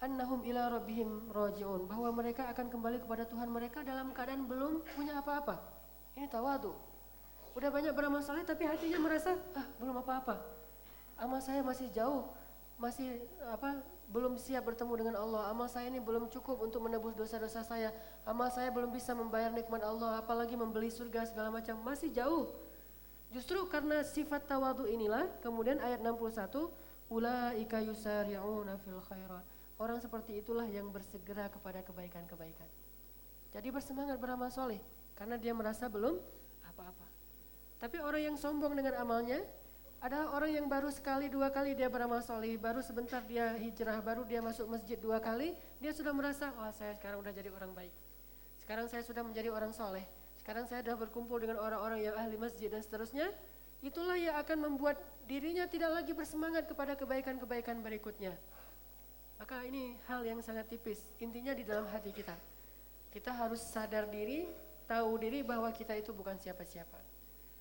[0.00, 5.20] Annahum ila rabbihim roji'un Bahwa mereka akan kembali kepada Tuhan mereka dalam keadaan belum punya
[5.20, 5.60] apa-apa.
[6.16, 6.89] Ini tawadu
[7.54, 10.38] Udah banyak beramal saleh tapi hatinya merasa ah belum apa-apa.
[11.20, 12.32] Amal saya masih jauh,
[12.80, 13.20] masih
[13.52, 15.52] apa belum siap bertemu dengan Allah.
[15.52, 17.92] Amal saya ini belum cukup untuk menebus dosa-dosa saya.
[18.24, 21.78] Amal saya belum bisa membayar nikmat Allah, apalagi membeli surga segala macam.
[21.84, 22.50] Masih jauh.
[23.30, 26.66] Justru karena sifat tawadu inilah kemudian ayat 61
[27.10, 29.46] ulaika yusari'una fil khairat.
[29.78, 32.68] Orang seperti itulah yang bersegera kepada kebaikan-kebaikan.
[33.50, 34.78] Jadi bersemangat beramal soleh
[35.18, 36.18] karena dia merasa belum
[36.66, 37.09] apa-apa.
[37.80, 39.40] Tapi orang yang sombong dengan amalnya
[40.04, 44.24] adalah orang yang baru sekali dua kali dia beramal soleh, baru sebentar dia hijrah, baru
[44.28, 47.72] dia masuk masjid dua kali, dia sudah merasa, wah oh, saya sekarang udah jadi orang
[47.72, 47.92] baik.
[48.60, 50.04] Sekarang saya sudah menjadi orang soleh.
[50.40, 53.32] Sekarang saya sudah berkumpul dengan orang-orang yang ahli masjid dan seterusnya.
[53.80, 58.36] Itulah yang akan membuat dirinya tidak lagi bersemangat kepada kebaikan-kebaikan berikutnya.
[59.40, 61.00] Maka ini hal yang sangat tipis.
[61.16, 62.36] Intinya di dalam hati kita.
[63.08, 64.44] Kita harus sadar diri,
[64.84, 66.99] tahu diri bahwa kita itu bukan siapa-siapa.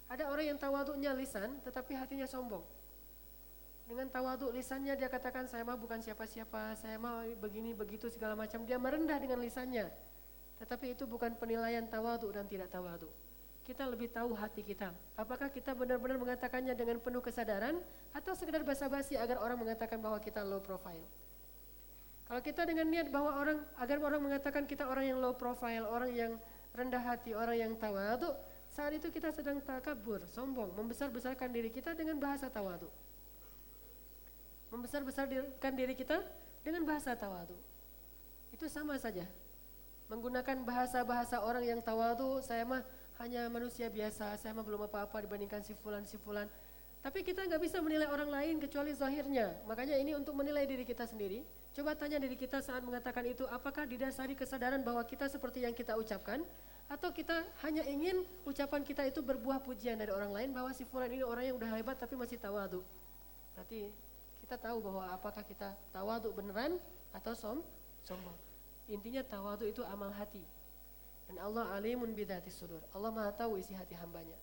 [0.10, 2.66] Ada orang yang tawaduknya lisan tetapi hatinya sombong.
[3.90, 8.62] Dengan tawaduk lisannya dia katakan saya mah bukan siapa-siapa, saya mah begini begitu segala macam.
[8.66, 9.90] Dia merendah dengan lisannya.
[10.62, 13.10] Tetapi itu bukan penilaian tawaduk dan tidak tawaduk.
[13.66, 14.94] Kita lebih tahu hati kita.
[15.14, 17.82] Apakah kita benar-benar mengatakannya dengan penuh kesadaran
[18.14, 21.06] atau sekedar basa-basi agar orang mengatakan bahwa kita low profile.
[22.30, 26.14] Kalau kita dengan niat bahwa orang agar orang mengatakan kita orang yang low profile, orang
[26.14, 26.32] yang
[26.78, 28.38] rendah hati, orang yang tawaduk,
[28.80, 32.88] saat itu kita sedang takabur, sombong, membesar-besarkan diri kita dengan bahasa tawadu.
[34.72, 36.24] Membesar-besarkan diri kita
[36.64, 37.60] dengan bahasa tawadu.
[38.56, 39.28] Itu sama saja.
[40.08, 42.80] Menggunakan bahasa-bahasa orang yang tawadu, saya mah
[43.20, 46.48] hanya manusia biasa, saya mah belum apa-apa dibandingkan si fulan si fulan.
[47.04, 49.60] Tapi kita nggak bisa menilai orang lain kecuali zahirnya.
[49.68, 51.44] Makanya ini untuk menilai diri kita sendiri.
[51.76, 56.00] Coba tanya diri kita saat mengatakan itu, apakah didasari kesadaran bahwa kita seperti yang kita
[56.00, 56.48] ucapkan
[56.90, 61.14] atau kita hanya ingin ucapan kita itu berbuah pujian dari orang lain bahwa si fulan
[61.14, 62.82] ini orang yang udah hebat tapi masih tawadu.
[63.54, 63.94] Berarti
[64.42, 66.82] kita tahu bahwa apakah kita tawadu beneran
[67.14, 67.62] atau som
[68.02, 68.34] sombong.
[68.90, 70.42] Intinya tawadu itu amal hati.
[71.30, 72.82] Dan Allah alimun bidati sudur.
[72.90, 74.34] Allah Maha tahu isi hati hambanya.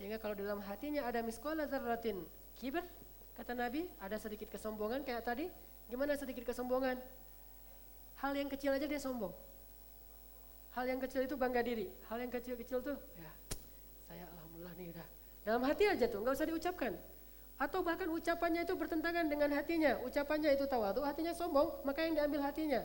[0.00, 2.24] Sehingga kalau dalam hatinya ada miskola zarratin
[2.56, 2.80] kiber,
[3.36, 5.52] kata Nabi, ada sedikit kesombongan kayak tadi.
[5.92, 6.96] Gimana sedikit kesombongan?
[8.24, 9.36] Hal yang kecil aja dia sombong.
[10.70, 11.90] Hal yang kecil itu bangga diri.
[12.06, 13.30] Hal yang kecil-kecil tuh, ya
[14.06, 15.08] saya alhamdulillah nih udah.
[15.42, 16.92] Dalam hati aja tuh, nggak usah diucapkan.
[17.60, 20.00] Atau bahkan ucapannya itu bertentangan dengan hatinya.
[20.06, 22.80] Ucapannya itu tawadu, hatinya sombong, maka yang diambil hatinya.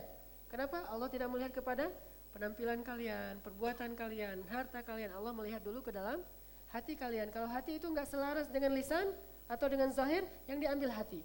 [0.51, 0.83] Kenapa?
[0.91, 1.87] Allah tidak melihat kepada
[2.35, 5.15] penampilan kalian, perbuatan kalian, harta kalian.
[5.15, 6.19] Allah melihat dulu ke dalam
[6.75, 7.31] hati kalian.
[7.31, 9.15] Kalau hati itu nggak selaras dengan lisan
[9.47, 11.23] atau dengan zahir, yang diambil hati.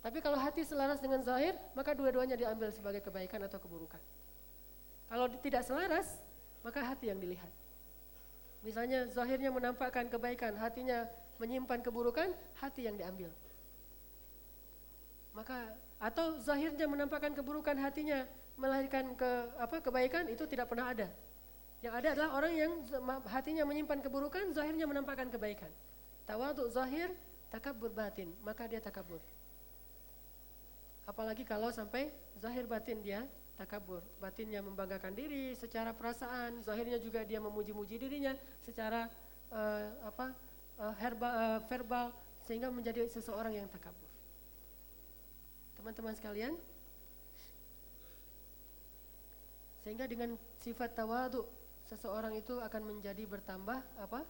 [0.00, 4.00] Tapi kalau hati selaras dengan zahir, maka dua-duanya diambil sebagai kebaikan atau keburukan.
[5.10, 6.06] Kalau tidak selaras,
[6.62, 7.50] maka hati yang dilihat.
[8.62, 11.10] Misalnya zahirnya menampakkan kebaikan, hatinya
[11.42, 12.30] menyimpan keburukan,
[12.62, 13.34] hati yang diambil.
[15.34, 18.22] Maka atau zahirnya menampakkan keburukan, hatinya
[18.54, 21.10] melahirkan ke apa kebaikan itu tidak pernah ada.
[21.80, 22.72] Yang ada adalah orang yang
[23.24, 25.72] hatinya menyimpan keburukan, zahirnya menampakkan kebaikan.
[26.28, 27.10] Tawaduk zahir,
[27.48, 29.18] takabur batin, maka dia takabur.
[31.08, 33.24] Apalagi kalau sampai zahir batin dia
[33.60, 34.00] takabur.
[34.16, 38.32] Batinnya membanggakan diri secara perasaan, zahirnya juga dia memuji-muji dirinya
[38.64, 39.12] secara
[39.52, 40.32] uh, apa
[40.80, 42.08] uh, herba, uh, verbal
[42.48, 44.08] sehingga menjadi seseorang yang takabur.
[45.76, 46.56] Teman-teman sekalian,
[49.84, 51.44] sehingga dengan sifat tawadu
[51.88, 54.20] seseorang itu akan menjadi bertambah apa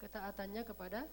[0.00, 1.04] ketaatannya kepada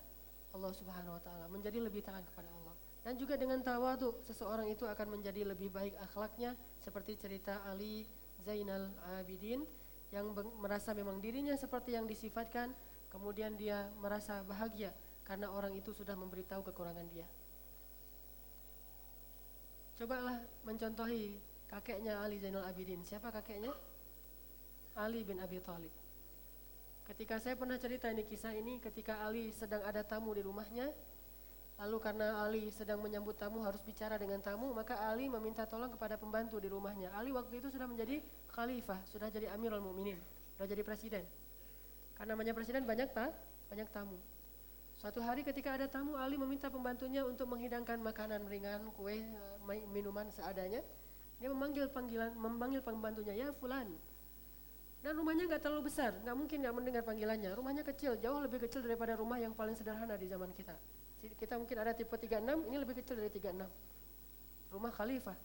[0.55, 2.62] Allah Subhanahu wa taala, menjadi lebih taat kepada Allah.
[3.03, 8.07] Dan juga dengan tawadu seseorang itu akan menjadi lebih baik akhlaknya seperti cerita Ali
[8.39, 9.67] Zainal Abidin
[10.15, 10.31] yang
[10.63, 12.71] merasa memang dirinya seperti yang disifatkan
[13.11, 14.95] kemudian dia merasa bahagia
[15.27, 17.27] karena orang itu sudah memberitahu kekurangan dia.
[19.99, 21.37] Cobalah mencontohi
[21.67, 23.03] kakeknya Ali Zainal Abidin.
[23.03, 23.71] Siapa kakeknya?
[24.93, 25.91] Ali bin Abi Thalib.
[27.03, 30.87] Ketika saya pernah cerita ini kisah ini ketika Ali sedang ada tamu di rumahnya,
[31.81, 36.21] Lalu karena Ali sedang menyambut tamu harus bicara dengan tamu, maka Ali meminta tolong kepada
[36.21, 37.09] pembantu di rumahnya.
[37.17, 38.21] Ali waktu itu sudah menjadi
[38.53, 40.21] khalifah, sudah jadi Amirul Mukminin,
[40.53, 41.25] sudah jadi presiden.
[42.13, 43.33] Karena namanya presiden banyak tak,
[43.73, 44.21] banyak tamu.
[45.01, 50.29] Suatu hari ketika ada tamu, Ali meminta pembantunya untuk menghidangkan makanan ringan, kue, eh, minuman
[50.29, 50.85] seadanya.
[51.41, 53.89] Dia memanggil panggilan, memanggil pembantunya, ya Fulan.
[55.01, 57.51] Dan rumahnya nggak terlalu besar, nggak mungkin nggak mendengar panggilannya.
[57.57, 60.77] Rumahnya kecil, jauh lebih kecil daripada rumah yang paling sederhana di zaman kita
[61.31, 63.63] kita mungkin ada tipe 36, ini lebih kecil dari 36.
[64.73, 65.37] Rumah khalifah.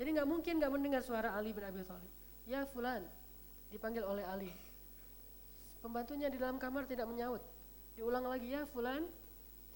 [0.00, 2.12] Jadi nggak mungkin nggak mendengar suara Ali bin Abi Thalib.
[2.48, 3.04] Ya fulan,
[3.68, 4.50] dipanggil oleh Ali.
[5.84, 7.44] Pembantunya di dalam kamar tidak menyaut.
[7.94, 9.04] Diulang lagi ya fulan,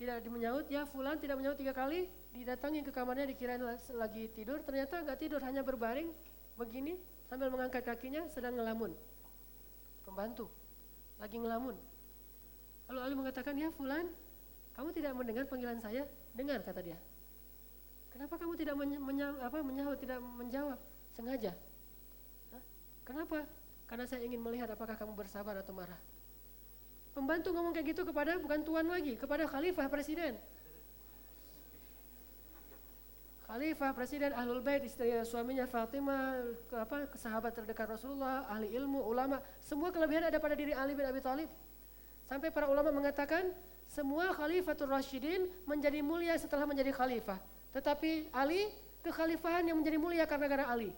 [0.01, 0.65] tidak menyaut.
[0.73, 2.09] Ya fulan tidak menyaut tiga kali.
[2.33, 3.63] Didatangi ke kamarnya dikirain
[3.95, 6.11] lagi tidur, ternyata nggak tidur, hanya berbaring
[6.59, 6.99] begini
[7.29, 8.97] sambil mengangkat kakinya sedang ngelamun.
[10.03, 10.51] Pembantu
[11.21, 11.77] lagi ngelamun.
[12.91, 14.09] Lalu Ali mengatakan, ya fulan,
[14.75, 16.03] kamu tidak mendengar panggilan saya?
[16.35, 16.99] Dengar kata dia.
[18.11, 20.79] Kenapa kamu tidak menya, apa, menyahut, tidak menjawab?
[21.15, 21.55] Sengaja.
[22.51, 22.63] Hah?
[23.07, 23.47] Kenapa?
[23.87, 25.99] Karena saya ingin melihat apakah kamu bersabar atau marah.
[27.15, 30.35] Pembantu ngomong kayak gitu kepada bukan tuan lagi, kepada khalifah presiden.
[33.47, 36.43] Khalifah, presiden, ahlul bait, istri suaminya Fatimah,
[36.75, 41.21] apa, sahabat terdekat Rasulullah, ahli ilmu, ulama, semua kelebihan ada pada diri Ali bin Abi
[41.23, 41.47] Thalib.
[42.25, 43.53] Sampai para ulama mengatakan
[43.89, 47.39] semua khalifatul rasyidin menjadi mulia setelah menjadi khalifah.
[47.71, 48.71] Tetapi Ali
[49.05, 50.91] kekhalifahan yang menjadi mulia karena gara Ali.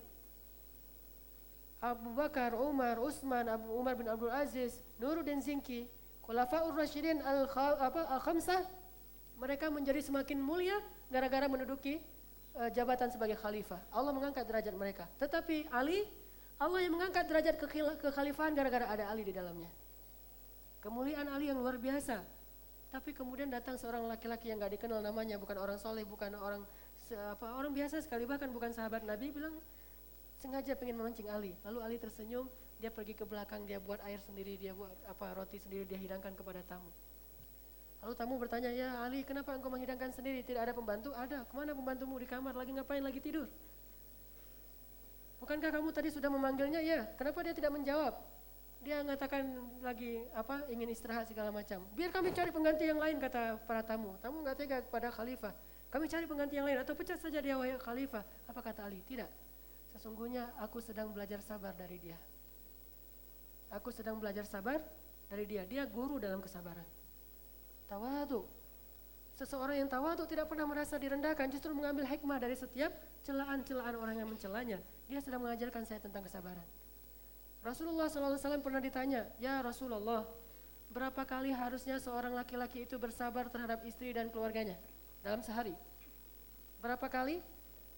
[1.80, 5.86] Abu Bakar, Umar, Utsman, Abu Umar bin Abdul Aziz, Nuruddin Zinki,
[6.24, 8.64] Khulafaur Rasyidin al-Khamsah
[9.36, 10.74] mereka menjadi semakin mulia
[11.12, 12.00] gara-gara menduduki
[12.56, 13.78] uh, jabatan sebagai khalifah.
[13.92, 15.04] Allah mengangkat derajat mereka.
[15.20, 16.08] Tetapi Ali,
[16.56, 17.54] Allah yang mengangkat derajat
[18.00, 19.68] kekhalifahan gara-gara ada Ali di dalamnya.
[20.80, 22.24] Kemuliaan Ali yang luar biasa.
[22.96, 26.64] Tapi kemudian datang seorang laki-laki yang gak dikenal namanya, bukan orang soleh, bukan orang
[27.12, 29.52] apa orang biasa sekali bahkan bukan sahabat Nabi bilang
[30.40, 31.52] sengaja pengen memancing Ali.
[31.60, 32.48] Lalu Ali tersenyum,
[32.80, 36.32] dia pergi ke belakang, dia buat air sendiri, dia buat apa roti sendiri, dia hidangkan
[36.32, 36.88] kepada tamu.
[38.00, 40.40] Lalu tamu bertanya, ya Ali kenapa engkau menghidangkan sendiri?
[40.40, 41.12] Tidak ada pembantu?
[41.12, 41.44] Ada.
[41.44, 42.56] Ke mana pembantumu di kamar?
[42.56, 43.04] Lagi ngapain?
[43.04, 43.44] Lagi tidur.
[45.44, 46.80] Bukankah kamu tadi sudah memanggilnya?
[46.80, 47.12] Ya.
[47.20, 48.16] Kenapa dia tidak menjawab?
[48.86, 49.42] Dia mengatakan
[49.82, 51.82] lagi apa ingin istirahat segala macam.
[51.98, 54.14] Biar kami cari pengganti yang lain kata para tamu.
[54.22, 55.50] Tamu nggak tega kepada khalifah.
[55.90, 58.22] Kami cari pengganti yang lain atau pecat saja dia wahai khalifah.
[58.46, 59.02] Apa kata Ali?
[59.02, 59.26] Tidak.
[59.90, 62.18] Sesungguhnya aku sedang belajar sabar dari dia.
[63.74, 64.78] Aku sedang belajar sabar
[65.26, 65.66] dari dia.
[65.66, 66.86] Dia guru dalam kesabaran.
[67.90, 68.46] Tawadu.
[69.36, 72.88] Seseorang yang tawadu tidak pernah merasa direndahkan, justru mengambil hikmah dari setiap
[73.20, 74.80] celaan-celaan orang yang mencelanya.
[75.10, 76.64] Dia sedang mengajarkan saya tentang kesabaran.
[77.66, 80.22] Rasulullah SAW pernah ditanya, ya Rasulullah,
[80.86, 84.78] berapa kali harusnya seorang laki-laki itu bersabar terhadap istri dan keluarganya
[85.26, 85.74] dalam sehari?
[86.78, 87.42] Berapa kali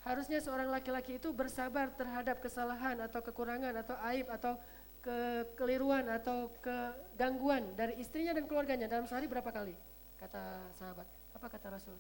[0.09, 4.57] harusnya seorang laki-laki itu bersabar terhadap kesalahan atau kekurangan atau aib atau
[5.05, 9.77] kekeliruan atau kegangguan dari istrinya dan keluarganya dalam sehari berapa kali?
[10.17, 11.07] Kata sahabat.
[11.37, 11.95] Apa kata Rasul?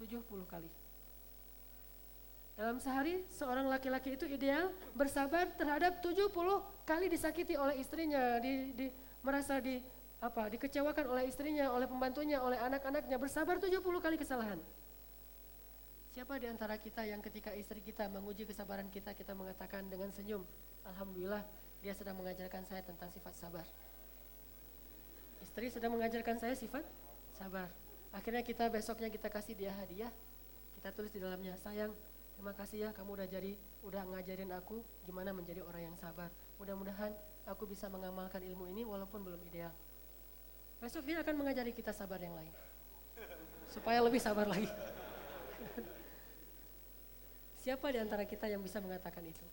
[0.00, 0.81] 70 kali.
[2.52, 6.28] Dalam sehari seorang laki-laki itu ideal bersabar terhadap 70
[6.84, 8.86] kali disakiti oleh istrinya, di, di,
[9.24, 9.80] merasa di
[10.22, 14.60] apa dikecewakan oleh istrinya, oleh pembantunya, oleh anak-anaknya, bersabar 70 kali kesalahan.
[16.12, 20.44] Siapa di antara kita yang ketika istri kita menguji kesabaran kita, kita mengatakan dengan senyum,
[20.84, 21.40] Alhamdulillah
[21.80, 23.64] dia sedang mengajarkan saya tentang sifat sabar.
[25.40, 26.84] Istri sedang mengajarkan saya sifat
[27.32, 27.72] sabar.
[28.12, 30.12] Akhirnya kita besoknya kita kasih dia hadiah,
[30.76, 31.96] kita tulis di dalamnya, sayang
[32.42, 33.54] Terima kasih ya kamu udah jadi
[33.86, 36.26] udah ngajarin aku gimana menjadi orang yang sabar.
[36.58, 37.14] Mudah-mudahan
[37.46, 39.70] aku bisa mengamalkan ilmu ini walaupun belum ideal.
[40.82, 42.50] Besok dia akan mengajari kita sabar yang lain.
[43.70, 44.66] Supaya lebih sabar lagi.
[47.62, 49.46] Siapa di antara kita yang bisa mengatakan itu?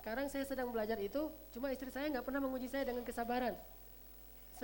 [0.00, 3.52] Sekarang saya sedang belajar itu, cuma istri saya nggak pernah menguji saya dengan kesabaran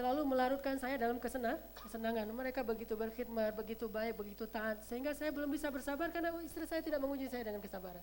[0.01, 2.25] selalu melarutkan saya dalam kesenang, kesenangan.
[2.33, 6.81] Mereka begitu berkhidmat, begitu baik, begitu taat, sehingga saya belum bisa bersabar karena istri saya
[6.81, 8.01] tidak menguji saya dengan kesabaran.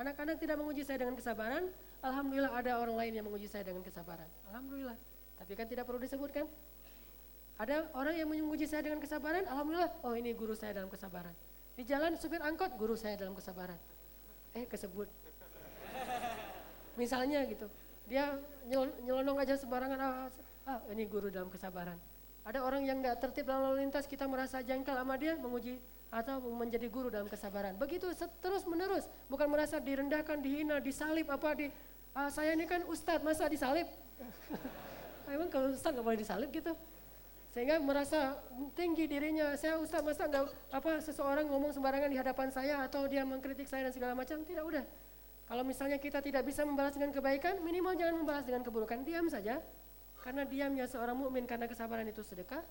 [0.00, 1.68] Anak-anak tidak menguji saya dengan kesabaran,
[2.00, 4.26] Alhamdulillah ada orang lain yang menguji saya dengan kesabaran.
[4.48, 4.96] Alhamdulillah.
[5.36, 6.48] Tapi kan tidak perlu disebutkan.
[7.60, 11.36] Ada orang yang menguji saya dengan kesabaran, Alhamdulillah, oh ini guru saya dalam kesabaran.
[11.76, 13.76] Di jalan supir angkot, guru saya dalam kesabaran.
[14.56, 15.12] Eh kesebut.
[16.98, 17.68] Misalnya gitu,
[18.08, 18.32] dia
[19.04, 20.30] nyelonong aja sembarangan,
[20.68, 21.96] ah, ini guru dalam kesabaran.
[22.44, 25.80] Ada orang yang nggak tertib lalu lintas kita merasa jengkel sama dia menguji
[26.12, 27.74] atau menjadi guru dalam kesabaran.
[27.80, 28.12] Begitu
[28.44, 31.66] terus menerus, bukan merasa direndahkan, dihina, disalib apa di
[32.12, 33.88] ah, saya ini kan ustadz masa disalib?
[35.32, 36.76] Emang kalau ustadz nggak boleh disalib gitu?
[37.54, 38.34] Sehingga merasa
[38.74, 43.22] tinggi dirinya, saya Ustaz masa enggak apa seseorang ngomong sembarangan di hadapan saya atau dia
[43.22, 44.82] mengkritik saya dan segala macam, tidak udah.
[45.46, 49.62] Kalau misalnya kita tidak bisa membalas dengan kebaikan, minimal jangan membalas dengan keburukan, diam saja.
[50.24, 52.64] Karena diamnya seorang mukmin karena kesabaran itu sedekah.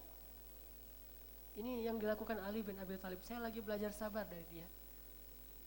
[1.54, 3.22] Ini yang dilakukan Ali bin Abi Thalib.
[3.22, 4.66] Saya lagi belajar sabar dari dia.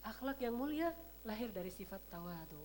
[0.03, 0.91] Akhlak yang mulia
[1.23, 2.59] lahir dari sifat tawadu.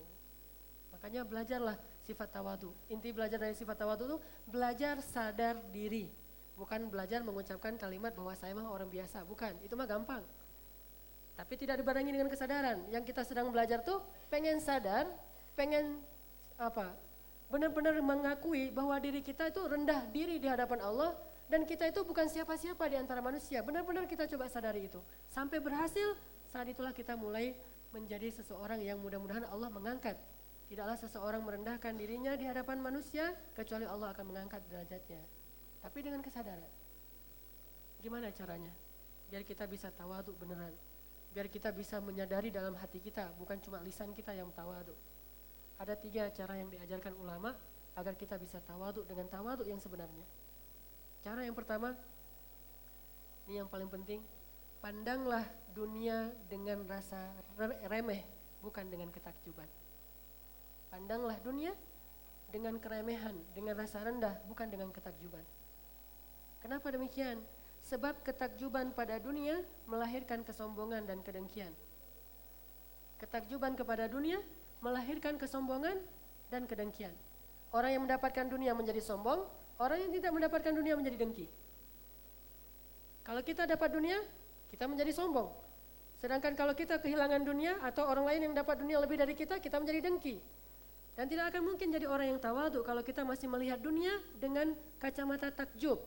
[0.90, 2.74] Makanya belajarlah sifat tawadu.
[2.90, 4.18] Inti belajar dari sifat tawadu itu
[4.50, 6.10] belajar sadar diri.
[6.58, 9.22] Bukan belajar mengucapkan kalimat bahwa saya mah orang biasa.
[9.22, 10.26] Bukan, itu mah gampang.
[11.38, 12.90] Tapi tidak dibarengi dengan kesadaran.
[12.90, 15.06] Yang kita sedang belajar tuh pengen sadar,
[15.54, 16.02] pengen
[16.58, 16.92] apa?
[17.52, 21.12] Benar-benar mengakui bahwa diri kita itu rendah diri di hadapan Allah
[21.52, 23.60] dan kita itu bukan siapa-siapa di antara manusia.
[23.60, 25.04] Benar-benar kita coba sadari itu.
[25.28, 26.16] Sampai berhasil,
[26.48, 27.52] saat itulah kita mulai
[27.92, 30.16] menjadi seseorang yang mudah-mudahan Allah mengangkat.
[30.72, 35.20] Tidaklah seseorang merendahkan dirinya di hadapan manusia kecuali Allah akan mengangkat derajatnya.
[35.84, 36.72] Tapi dengan kesadaran.
[38.00, 38.72] Gimana caranya?
[39.28, 40.72] Biar kita bisa tawaduk beneran.
[41.36, 44.96] Biar kita bisa menyadari dalam hati kita, bukan cuma lisan kita yang tawaduk.
[45.80, 47.56] Ada tiga cara yang diajarkan ulama
[47.96, 50.24] agar kita bisa tawaduk dengan tawaduk yang sebenarnya.
[51.22, 51.94] Cara yang pertama,
[53.46, 54.24] ini yang paling penting,
[54.82, 57.30] pandanglah dunia dengan rasa
[57.86, 58.26] remeh,
[58.64, 59.68] bukan dengan ketakjuban.
[60.90, 61.72] Pandanglah dunia
[62.52, 65.44] dengan keremehan, dengan rasa rendah, bukan dengan ketakjuban.
[66.60, 67.40] Kenapa demikian?
[67.82, 69.58] Sebab ketakjuban pada dunia
[69.90, 71.74] melahirkan kesombongan dan kedengkian.
[73.18, 74.38] Ketakjuban kepada dunia
[74.82, 75.96] melahirkan kesombongan
[76.50, 77.14] dan kedengkian.
[77.72, 79.48] Orang yang mendapatkan dunia menjadi sombong,
[79.80, 81.46] orang yang tidak mendapatkan dunia menjadi dengki.
[83.22, 84.18] Kalau kita dapat dunia,
[84.68, 85.48] kita menjadi sombong.
[86.18, 89.78] Sedangkan kalau kita kehilangan dunia atau orang lain yang dapat dunia lebih dari kita, kita
[89.78, 90.36] menjadi dengki.
[91.12, 95.52] Dan tidak akan mungkin jadi orang yang tawadu kalau kita masih melihat dunia dengan kacamata
[95.52, 96.00] takjub.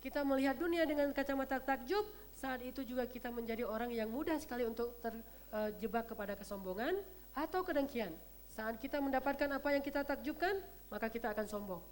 [0.00, 4.64] Kita melihat dunia dengan kacamata takjub, saat itu juga kita menjadi orang yang mudah sekali
[4.64, 6.96] untuk terjebak eh, kepada kesombongan
[7.36, 8.16] atau kedengkian.
[8.48, 11.82] Saat kita mendapatkan apa yang kita takjubkan, maka kita akan sombong.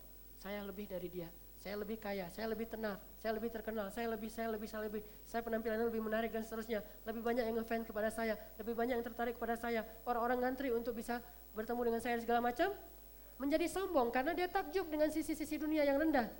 [0.40, 1.28] Saya lebih dari dia,
[1.60, 5.00] saya lebih kaya, saya lebih tenang, saya lebih terkenal, saya lebih, saya lebih, saya lebih,
[5.28, 6.80] saya penampilannya lebih menarik dan seterusnya.
[7.04, 9.84] Lebih banyak yang ngefans kepada saya, lebih banyak yang tertarik kepada saya.
[10.08, 11.20] Orang-orang ngantri untuk bisa
[11.52, 12.72] bertemu dengan saya segala macam.
[13.36, 16.32] Menjadi sombong karena dia takjub dengan sisi-sisi dunia yang rendah.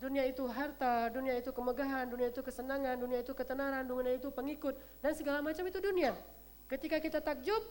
[0.00, 4.76] Dunia itu harta, dunia itu kemegahan, dunia itu kesenangan, dunia itu ketenaran, dunia itu pengikut,
[5.00, 6.12] dan segala macam itu dunia.
[6.68, 7.62] Ketika kita takjub,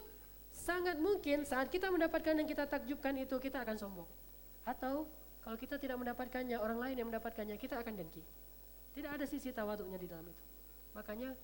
[0.63, 4.07] sangat mungkin saat kita mendapatkan yang kita takjubkan itu kita akan sombong.
[4.63, 5.11] Atau
[5.43, 8.23] kalau kita tidak mendapatkannya, orang lain yang mendapatkannya, kita akan dengki.
[8.95, 10.43] Tidak ada sisi tawaduknya di dalam itu.
[10.95, 11.35] Makanya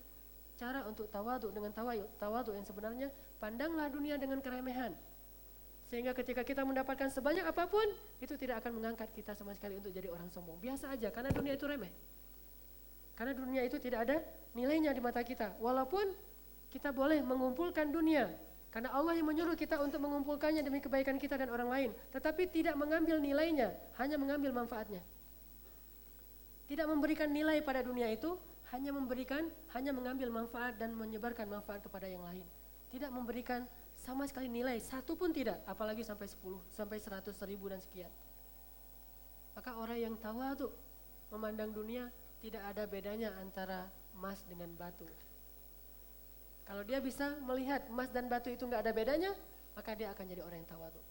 [0.55, 3.11] cara untuk tawaduk dengan tawaduk, tawaduk yang sebenarnya
[3.43, 4.95] pandanglah dunia dengan keremehan.
[5.91, 7.83] Sehingga ketika kita mendapatkan sebanyak apa pun,
[8.23, 10.55] itu tidak akan mengangkat kita sama sekali untuk jadi orang sombong.
[10.63, 11.91] Biasa aja, karena dunia itu remeh.
[13.19, 14.23] Karena dunia itu tidak ada
[14.55, 15.59] nilainya di mata kita.
[15.59, 16.13] Walaupun
[16.71, 18.31] kita boleh mengumpulkan dunia,
[18.69, 22.77] karena Allah yang menyuruh kita untuk mengumpulkannya demi kebaikan kita dan orang lain, tetapi tidak
[22.77, 25.01] mengambil nilainya, hanya mengambil manfaatnya.
[26.69, 28.37] Tidak memberikan nilai pada dunia itu,
[28.69, 32.45] hanya memberikan, hanya mengambil manfaat dan menyebarkan manfaat kepada yang lain.
[32.93, 33.65] Tidak memberikan
[33.97, 38.13] sama sekali nilai, satu pun tidak, apalagi sampai 10, sampai 100, ribu dan sekian.
[39.57, 40.69] Maka orang yang tawaduk
[41.33, 45.09] memandang dunia tidak ada bedanya antara emas dengan batu.
[46.69, 49.33] Kalau dia bisa melihat emas dan batu itu nggak ada bedanya,
[49.73, 51.01] maka dia akan jadi orang yang tawadu.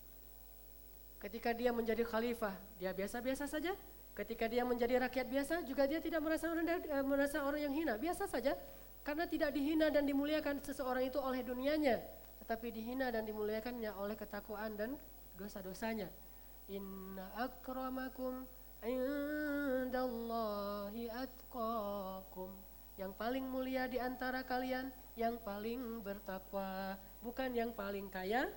[1.18, 3.74] Ketika dia menjadi khalifah, dia biasa-biasa saja.
[4.14, 7.98] Ketika dia menjadi rakyat biasa, juga dia tidak merasa rendah, eh, merasa orang yang hina,
[7.98, 8.54] biasa saja.
[9.02, 12.06] Karena tidak dihina dan dimuliakan seseorang itu oleh dunianya,
[12.46, 14.94] tetapi dihina dan dimuliakannya oleh ketakwaan dan
[15.34, 16.06] dosa-dosanya.
[16.70, 18.46] Inna akramakum
[18.86, 20.14] indallahi
[21.10, 22.67] atqakum.
[22.98, 28.50] Yang paling mulia di antara kalian yang paling bertakwa, bukan yang paling kaya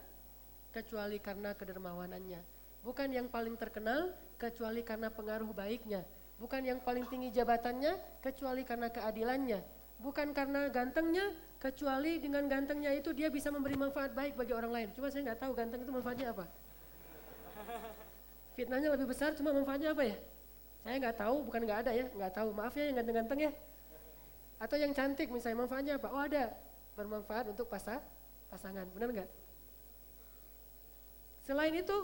[0.73, 2.41] kecuali karena kedermawanannya,
[2.81, 4.09] bukan yang paling terkenal
[4.41, 6.01] kecuali karena pengaruh baiknya,
[6.41, 9.61] bukan yang paling tinggi jabatannya kecuali karena keadilannya,
[10.01, 14.87] bukan karena gantengnya kecuali dengan gantengnya itu dia bisa memberi manfaat baik bagi orang lain.
[14.97, 16.49] Cuma saya nggak tahu ganteng itu manfaatnya apa.
[18.57, 20.17] Fitnahnya lebih besar, cuma manfaatnya apa ya?
[20.81, 22.49] Saya nggak tahu, bukan nggak ada ya, nggak tahu.
[22.57, 23.53] Maaf ya yang ganteng-ganteng ya.
[24.61, 26.07] Atau yang cantik misalnya manfaatnya apa?
[26.13, 26.53] Oh ada,
[26.93, 27.97] bermanfaat untuk pasang,
[28.53, 29.29] pasangan, benar nggak?
[31.41, 31.97] Selain itu,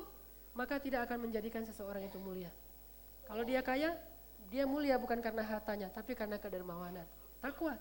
[0.57, 2.49] maka tidak akan menjadikan seseorang itu mulia.
[3.29, 3.93] Kalau dia kaya,
[4.49, 7.05] dia mulia bukan karena hartanya, tapi karena kedermawanan,
[7.45, 7.77] takwa.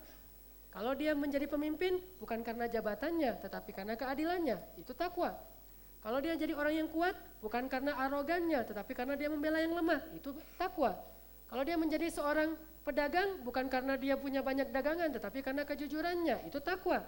[0.69, 5.33] Kalau dia menjadi pemimpin, bukan karena jabatannya, tetapi karena keadilannya, itu takwa.
[6.05, 10.05] Kalau dia jadi orang yang kuat, bukan karena arogannya, tetapi karena dia membela yang lemah,
[10.13, 10.93] itu takwa.
[11.49, 12.53] Kalau dia menjadi seorang
[12.87, 17.03] pedagang bukan karena dia punya banyak dagangan tetapi karena kejujurannya, itu takwa.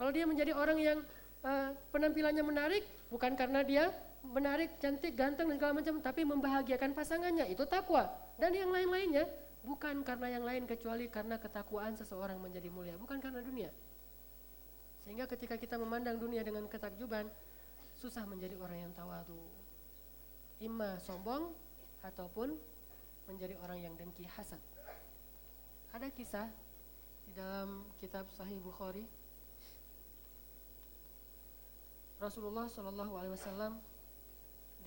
[0.00, 0.98] Kalau dia menjadi orang yang
[1.44, 2.80] uh, penampilannya menarik
[3.12, 3.92] bukan karena dia
[4.24, 8.08] menarik, cantik, ganteng dan segala macam tapi membahagiakan pasangannya, itu takwa.
[8.40, 9.28] Dan yang lain-lainnya
[9.66, 13.68] bukan karena yang lain kecuali karena ketakwaan seseorang menjadi mulia, bukan karena dunia.
[15.02, 17.26] Sehingga ketika kita memandang dunia dengan ketakjuban,
[17.98, 19.38] susah menjadi orang yang tawadu.
[20.62, 21.50] Imma sombong
[22.06, 22.54] ataupun
[23.26, 24.62] menjadi orang yang dengki hasad.
[25.92, 26.48] Ada kisah
[27.28, 29.04] di dalam kitab Sahih Bukhari.
[32.16, 33.76] Rasulullah Shallallahu Alaihi Wasallam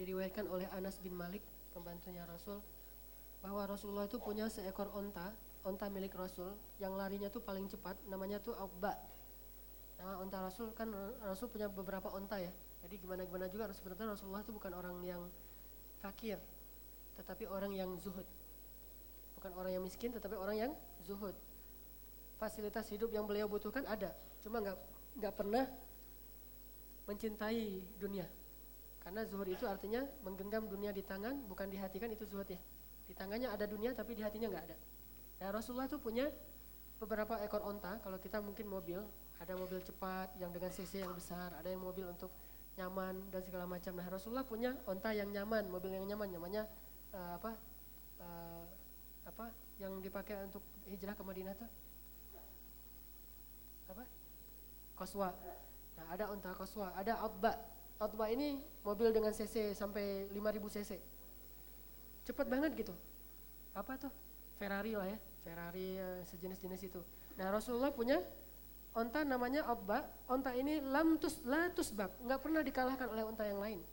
[0.02, 1.46] diriwayatkan oleh Anas bin Malik,
[1.78, 2.58] pembantunya Rasul,
[3.46, 5.30] bahwa Rasulullah itu punya seekor onta,
[5.62, 8.98] onta milik Rasul yang larinya tuh paling cepat, namanya tuh Abba.
[10.02, 10.90] Nama onta Rasul kan
[11.22, 12.50] Rasul punya beberapa onta ya.
[12.82, 15.22] Jadi gimana gimana juga Rasulullah itu bukan orang yang
[16.02, 16.42] fakir,
[17.14, 18.26] tetapi orang yang zuhud.
[19.46, 20.72] Bukan orang yang miskin, tetapi orang yang
[21.06, 21.38] zuhud.
[22.42, 24.10] Fasilitas hidup yang beliau butuhkan ada,
[24.42, 24.74] cuma nggak
[25.22, 25.70] nggak pernah
[27.06, 28.26] mencintai dunia.
[29.06, 32.58] Karena zuhud itu artinya menggenggam dunia di tangan, bukan di hati kan itu zuhud ya.
[33.06, 34.78] Di tangannya ada dunia tapi di hatinya nggak ada.
[35.38, 36.26] Nah Rasulullah itu punya
[36.98, 38.02] beberapa ekor onta.
[38.02, 38.98] Kalau kita mungkin mobil,
[39.38, 42.34] ada mobil cepat yang dengan cc yang besar, ada yang mobil untuk
[42.82, 43.94] nyaman dan segala macam.
[43.94, 46.66] Nah Rasulullah punya onta yang nyaman, mobil yang nyaman, namanya
[47.14, 47.54] uh, apa?
[48.18, 48.65] Uh,
[49.26, 49.52] apa?
[49.82, 51.70] Yang dipakai untuk hijrah ke Madinah tuh?
[53.92, 54.04] Apa?
[54.96, 55.30] Koswa.
[55.96, 57.54] Nah ada onta koswa, ada Abba.
[57.96, 60.92] Abba ini mobil dengan cc sampai 5000 cc.
[62.26, 62.94] Cepat banget gitu.
[63.76, 64.12] Apa tuh?
[64.56, 67.02] Ferrari lah ya, Ferrari uh, sejenis-jenis itu.
[67.36, 68.24] Nah Rasulullah punya
[68.96, 73.84] onta namanya Abba, onta ini lamtus latus bak, nggak pernah dikalahkan oleh onta yang lain.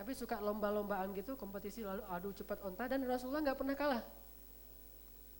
[0.00, 4.02] Tapi suka lomba-lombaan gitu, kompetisi lalu adu cepat onta dan Rasulullah nggak pernah kalah.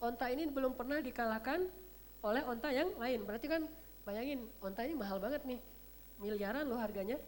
[0.01, 1.69] Onta ini belum pernah dikalahkan
[2.25, 3.21] oleh onta yang lain.
[3.29, 3.69] Berarti kan
[4.09, 5.61] bayangin onta ini mahal banget nih,
[6.17, 7.21] miliaran loh harganya.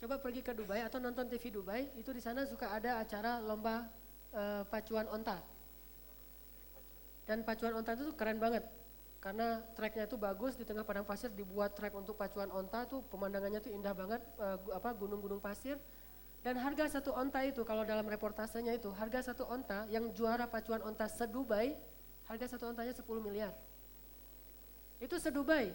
[0.00, 3.88] Coba pergi ke Dubai atau nonton TV Dubai, itu di sana suka ada acara lomba
[4.32, 5.40] uh, pacuan onta.
[7.28, 8.64] Dan pacuan onta itu keren banget
[9.26, 13.58] karena treknya itu bagus di tengah padang pasir dibuat trek untuk pacuan onta tuh pemandangannya
[13.58, 15.74] tuh indah banget uh, apa gunung-gunung pasir
[16.46, 20.78] dan harga satu onta itu kalau dalam reportasenya itu harga satu onta yang juara pacuan
[20.86, 21.74] onta sedubai
[22.30, 23.50] harga satu ontanya 10 miliar
[25.02, 25.74] itu sedubai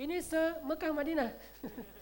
[0.00, 1.28] ini se Mekah Madinah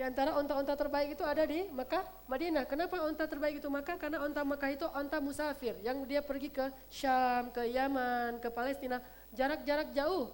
[0.00, 2.64] Di antara onta-onta terbaik itu ada di Mekah, Madinah.
[2.64, 4.00] Kenapa onta terbaik itu Mekah?
[4.00, 9.04] Karena onta Mekah itu onta musafir yang dia pergi ke Syam, ke Yaman, ke Palestina
[9.36, 10.32] jarak-jarak jauh.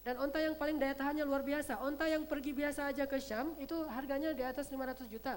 [0.00, 1.76] Dan onta yang paling daya tahannya luar biasa.
[1.76, 5.36] Onta yang pergi biasa aja ke Syam itu harganya di atas 500 juta.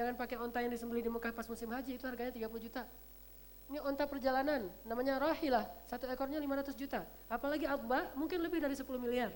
[0.00, 2.88] Jangan pakai onta yang disembeli di Mekah pas musim haji itu harganya 30 juta.
[3.68, 7.04] Ini onta perjalanan, namanya Rahilah, satu ekornya 500 juta.
[7.28, 9.28] Apalagi Abba mungkin lebih dari 10 miliar.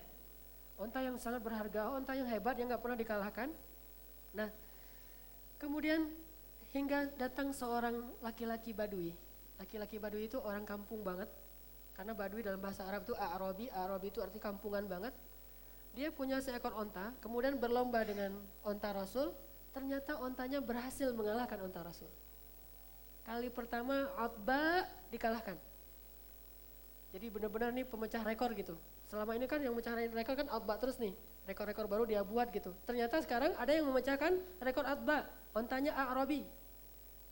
[0.80, 3.52] Onta yang sangat berharga, onta yang hebat yang nggak pernah dikalahkan.
[4.32, 4.48] Nah,
[5.60, 6.08] kemudian
[6.72, 9.12] hingga datang seorang laki-laki Badui.
[9.60, 11.28] Laki-laki Badui itu orang kampung banget,
[11.92, 15.12] karena Badui dalam bahasa Arab itu Arabi, Arabi itu arti kampungan banget.
[15.92, 18.32] Dia punya seekor onta, kemudian berlomba dengan
[18.64, 19.30] onta Rasul,
[19.74, 22.06] ternyata ontanya berhasil mengalahkan onta Rasul.
[23.26, 25.58] Kali pertama Abba dikalahkan.
[27.10, 28.78] Jadi benar-benar nih pemecah rekor gitu.
[29.10, 31.14] Selama ini kan yang memecah rekor kan Abba terus nih.
[31.44, 32.72] Rekor-rekor baru dia buat gitu.
[32.88, 35.28] Ternyata sekarang ada yang memecahkan rekor Abba.
[35.52, 36.46] Ontanya Arabi.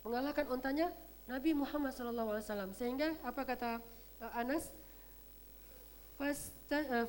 [0.02, 0.92] Mengalahkan ontanya
[1.26, 2.74] Nabi Muhammad SAW.
[2.74, 3.80] Sehingga apa kata
[4.38, 4.70] Anas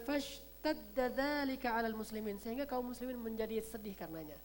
[0.01, 4.39] fashtadda dzalika 'alal muslimin sehingga kaum muslimin menjadi sedih karenanya.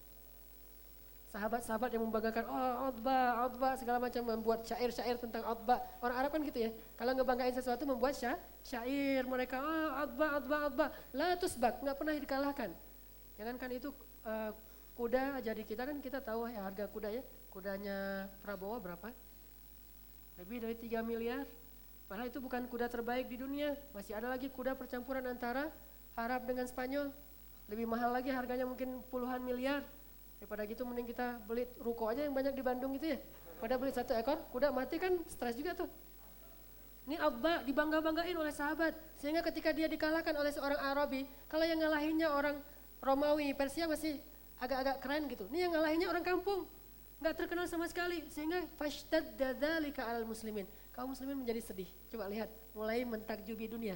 [1.28, 5.76] Sahabat-sahabat yang membanggakan oh Utbah, Utbah segala macam membuat syair-syair tentang Utbah.
[6.00, 6.70] Orang Arab kan gitu ya.
[6.96, 8.16] Kalau ngebanggain sesuatu membuat
[8.64, 10.88] syair mereka oh Utbah, Utbah, Utbah.
[11.12, 12.70] La tusbak, nggak pernah dikalahkan.
[13.36, 13.92] Jangankan itu
[14.24, 14.56] uh,
[14.96, 17.22] kuda jadi kita kan kita tahu ya harga kuda ya.
[17.52, 19.12] Kudanya Prabowo berapa?
[20.40, 21.44] Lebih dari 3 miliar.
[22.08, 23.76] Padahal itu bukan kuda terbaik di dunia.
[23.92, 25.68] Masih ada lagi kuda percampuran antara
[26.16, 27.12] Arab dengan Spanyol.
[27.68, 29.84] Lebih mahal lagi harganya mungkin puluhan miliar.
[30.38, 33.18] Daripada gitu mending kita beli ruko aja yang banyak di Bandung gitu ya.
[33.58, 35.90] Pada beli satu ekor, kuda mati kan stres juga tuh.
[37.10, 38.94] Ini Abba dibangga-banggain oleh sahabat.
[39.18, 42.60] Sehingga ketika dia dikalahkan oleh seorang Arabi, kalau yang ngalahinnya orang
[43.02, 44.20] Romawi, Persia masih
[44.60, 45.48] agak-agak keren gitu.
[45.50, 46.68] Ini yang ngalahinnya orang kampung.
[47.18, 48.22] Nggak terkenal sama sekali.
[48.30, 50.68] Sehingga fashtadda dzalika alal muslimin
[50.98, 51.86] kaum muslimin menjadi sedih.
[52.10, 53.94] Coba lihat, mulai mentakjubi dunia.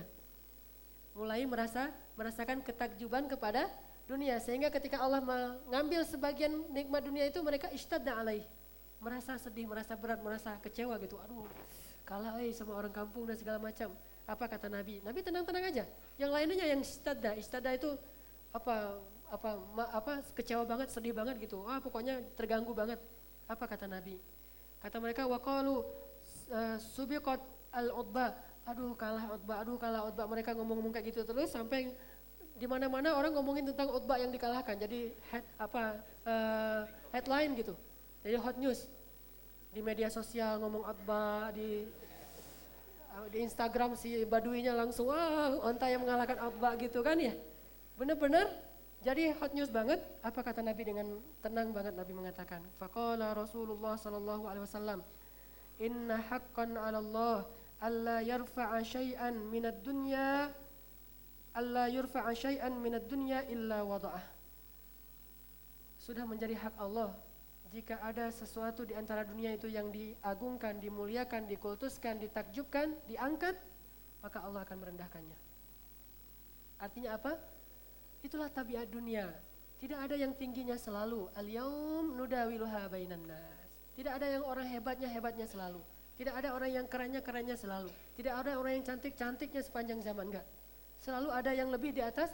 [1.19, 3.67] Mulai merasa merasakan ketakjuban kepada
[4.07, 8.45] dunia sehingga ketika Allah mengambil sebagian nikmat dunia itu mereka ishtadda alaih.
[9.03, 11.19] Merasa sedih, merasa berat, merasa kecewa gitu.
[11.19, 11.43] Aduh,
[12.07, 13.91] kalah eh sama orang kampung dan segala macam.
[14.23, 15.03] Apa kata Nabi?
[15.03, 15.85] Nabi tenang-tenang aja.
[16.15, 17.99] Yang lainnya yang istada, istada itu
[18.55, 21.67] apa apa ma, apa kecewa banget, sedih banget gitu.
[21.67, 23.03] Ah pokoknya terganggu banget.
[23.51, 24.23] Apa kata Nabi?
[24.79, 25.83] Kata mereka waqalu
[26.55, 27.43] uh, subiqat
[27.75, 28.39] al-utba.
[28.63, 30.23] Aduh kalah utba, aduh kalah utba.
[30.31, 31.91] Mereka ngomong-ngomong kayak gitu terus sampai
[32.63, 34.79] di mana-mana orang ngomongin tentang utba yang dikalahkan.
[34.79, 37.75] Jadi head, apa uh, headline gitu.
[38.23, 38.87] Jadi hot news
[39.75, 41.83] di media sosial ngomong Atba di
[43.35, 47.37] di Instagram si Baduinya langsung wah onta yang mengalahkan Atba gitu kan ya
[47.97, 48.49] bener-bener
[49.05, 54.49] jadi hot news banget apa kata Nabi dengan tenang banget Nabi mengatakan faqala Rasulullah sallallahu
[54.49, 55.01] alaihi wasallam
[55.77, 57.37] inna haqqan 'ala Allah
[57.85, 60.49] alla yarfa'a syai'an minad dunya
[61.53, 64.25] alla yurfa'a syai'an minad dunya illa wada'ah
[66.01, 67.15] sudah menjadi hak Allah
[67.73, 73.57] jika ada sesuatu di antara dunia itu yang diagungkan, dimuliakan, dikultuskan, ditakjubkan, diangkat,
[74.21, 75.39] maka Allah akan merendahkannya.
[76.77, 77.33] Artinya apa?
[78.21, 79.33] Itulah tabiat dunia.
[79.81, 81.33] Tidak ada yang tingginya selalu.
[81.33, 83.67] Al-yaum nudawiluha bainan nas.
[83.97, 85.81] Tidak ada yang orang hebatnya hebatnya selalu.
[86.21, 87.89] Tidak ada orang yang kerennya kerennya selalu.
[88.21, 90.47] Tidak ada orang yang cantik cantiknya sepanjang zaman enggak.
[91.03, 92.31] Selalu ada yang lebih di atas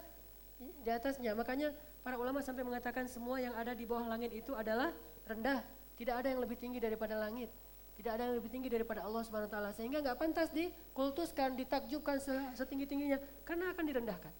[0.60, 1.32] di atasnya.
[1.32, 1.72] Makanya
[2.04, 4.92] para ulama sampai mengatakan semua yang ada di bawah langit itu adalah
[5.24, 5.64] rendah.
[5.96, 7.48] Tidak ada yang lebih tinggi daripada langit.
[7.96, 12.22] Tidak ada yang lebih tinggi daripada Allah Subhanahu taala sehingga nggak pantas dikultuskan, ditakjubkan
[12.54, 14.30] setinggi-tingginya karena akan direndahkan.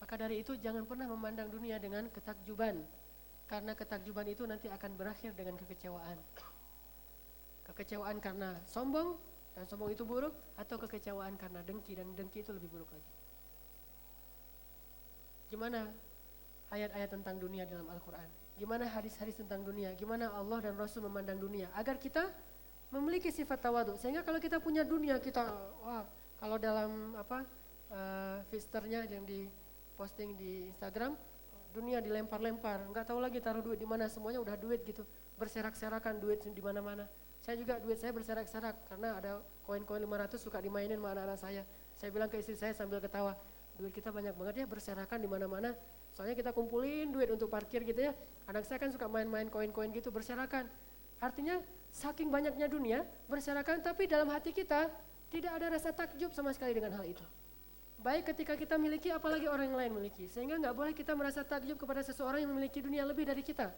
[0.00, 2.80] Maka dari itu jangan pernah memandang dunia dengan ketakjuban.
[3.46, 6.16] Karena ketakjuban itu nanti akan berakhir dengan kekecewaan.
[7.68, 9.18] Kekecewaan karena sombong
[9.52, 13.15] dan sombong itu buruk atau kekecewaan karena dengki dan dengki itu lebih buruk lagi.
[15.46, 15.90] Gimana
[16.74, 18.26] ayat-ayat tentang dunia dalam Al-Quran?
[18.56, 19.92] Gimana hadis-hadis tentang dunia?
[19.94, 21.68] Gimana Allah dan Rasul memandang dunia?
[21.76, 22.32] Agar kita
[22.90, 23.94] memiliki sifat tawadu.
[23.98, 25.44] Sehingga kalau kita punya dunia kita,
[25.82, 26.06] wah
[26.38, 27.44] kalau dalam apa
[27.90, 29.48] uh, fisternya yang di
[29.96, 31.16] posting di Instagram,
[31.72, 35.04] dunia dilempar-lempar, nggak tahu lagi taruh duit di mana, semuanya udah duit gitu,
[35.36, 37.04] berserak-serakan duit di mana-mana.
[37.44, 39.32] Saya juga duit saya berserak-serak karena ada
[39.68, 41.62] koin-koin 500 suka dimainin sama anak-anak saya.
[41.96, 43.36] Saya bilang ke istri saya sambil ketawa,
[43.76, 45.76] duit kita banyak banget ya berserakan di mana-mana.
[46.16, 48.12] Soalnya kita kumpulin duit untuk parkir gitu ya.
[48.48, 50.64] Anak saya kan suka main-main koin-koin gitu berserakan.
[51.20, 51.60] Artinya
[51.92, 54.88] saking banyaknya dunia berserakan tapi dalam hati kita
[55.28, 57.24] tidak ada rasa takjub sama sekali dengan hal itu.
[58.00, 60.28] Baik ketika kita miliki apalagi orang yang lain miliki.
[60.28, 63.72] Sehingga nggak boleh kita merasa takjub kepada seseorang yang memiliki dunia lebih dari kita.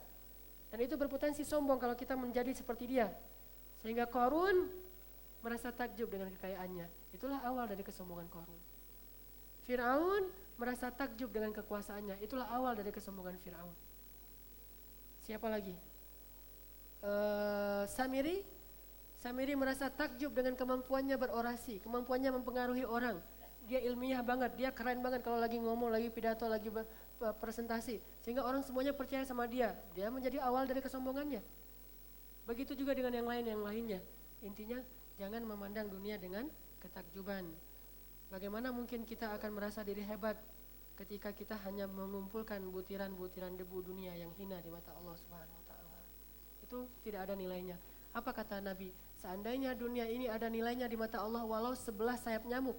[0.68, 3.08] Dan itu berpotensi sombong kalau kita menjadi seperti dia.
[3.80, 4.68] Sehingga Korun
[5.40, 7.14] merasa takjub dengan kekayaannya.
[7.14, 8.67] Itulah awal dari kesombongan Korun.
[9.68, 10.24] Fir'aun
[10.56, 12.24] merasa takjub dengan kekuasaannya.
[12.24, 13.76] Itulah awal dari kesombongan Firaun.
[15.20, 15.76] Siapa lagi?
[17.04, 18.40] Uh, Samiri.
[19.20, 23.18] Samiri merasa takjub dengan kemampuannya berorasi, kemampuannya mempengaruhi orang.
[23.68, 26.72] Dia ilmiah banget, dia keren banget kalau lagi ngomong, lagi pidato, lagi
[27.42, 28.00] presentasi.
[28.24, 29.76] Sehingga orang semuanya percaya sama dia.
[29.92, 31.42] Dia menjadi awal dari kesombongannya.
[32.48, 34.00] Begitu juga dengan yang lain yang lainnya.
[34.40, 34.80] Intinya
[35.18, 36.48] jangan memandang dunia dengan
[36.80, 37.67] ketakjuban.
[38.28, 40.36] Bagaimana mungkin kita akan merasa diri hebat
[41.00, 45.98] ketika kita hanya mengumpulkan butiran-butiran debu dunia yang hina di mata Allah Subhanahu wa taala.
[46.60, 47.80] Itu tidak ada nilainya.
[48.12, 48.92] Apa kata Nabi?
[49.16, 52.78] Seandainya dunia ini ada nilainya di mata Allah walau sebelah sayap nyamuk,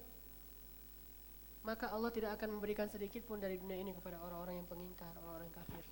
[1.67, 5.51] maka Allah tidak akan memberikan sedikit pun dari dunia ini kepada orang-orang yang pengingkar, orang-orang
[5.51, 5.83] kafir.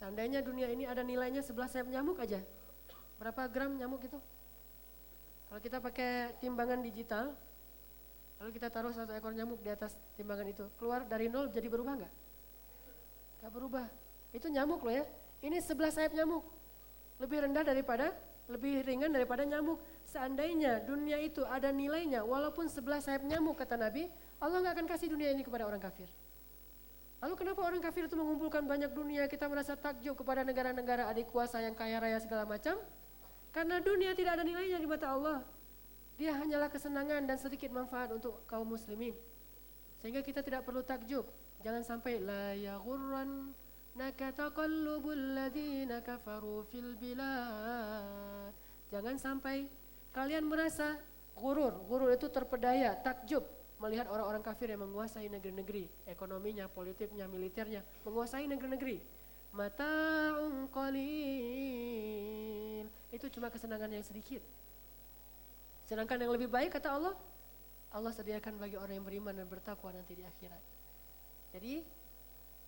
[0.00, 2.40] Seandainya dunia ini ada nilainya sebelah sayap nyamuk aja,
[3.20, 4.18] berapa gram nyamuk itu?
[5.52, 7.36] Kalau kita pakai timbangan digital,
[8.42, 10.66] Lalu kita taruh satu ekor nyamuk di atas timbangan itu.
[10.74, 12.12] Keluar dari nol jadi berubah nggak?
[13.38, 13.86] Nggak berubah.
[14.34, 15.06] Itu nyamuk loh ya.
[15.46, 16.42] Ini sebelah sayap nyamuk.
[17.22, 18.10] Lebih rendah daripada,
[18.50, 19.78] lebih ringan daripada nyamuk.
[20.10, 24.10] Seandainya dunia itu ada nilainya, walaupun sebelah sayap nyamuk kata Nabi,
[24.42, 26.10] Allah nggak akan kasih dunia ini kepada orang kafir.
[27.22, 31.62] Lalu kenapa orang kafir itu mengumpulkan banyak dunia, kita merasa takjub kepada negara-negara adik kuasa
[31.62, 32.74] yang kaya raya segala macam?
[33.54, 35.46] Karena dunia tidak ada nilainya di mata Allah.
[36.22, 39.10] Dia hanyalah kesenangan dan sedikit manfaat untuk kaum muslimin.
[39.98, 41.26] Sehingga kita tidak perlu takjub.
[41.66, 43.50] Jangan sampai la yaghurran
[43.98, 48.54] naka taqallubul ladzina kafaru fil bilad.
[48.94, 49.66] Jangan sampai
[50.14, 50.94] kalian merasa
[51.34, 51.82] gurur.
[51.90, 53.42] Gurur itu terpedaya, takjub
[53.82, 59.02] melihat orang-orang kafir yang menguasai negeri-negeri, ekonominya, politiknya, militernya, menguasai negeri-negeri.
[59.58, 61.02] Mata'un qalil.
[63.10, 64.62] Itu cuma kesenangan yang sedikit.
[65.92, 67.12] Sedangkan yang lebih baik kata Allah,
[67.92, 70.64] Allah sediakan bagi orang yang beriman dan bertakwa nanti di akhirat.
[71.52, 71.84] Jadi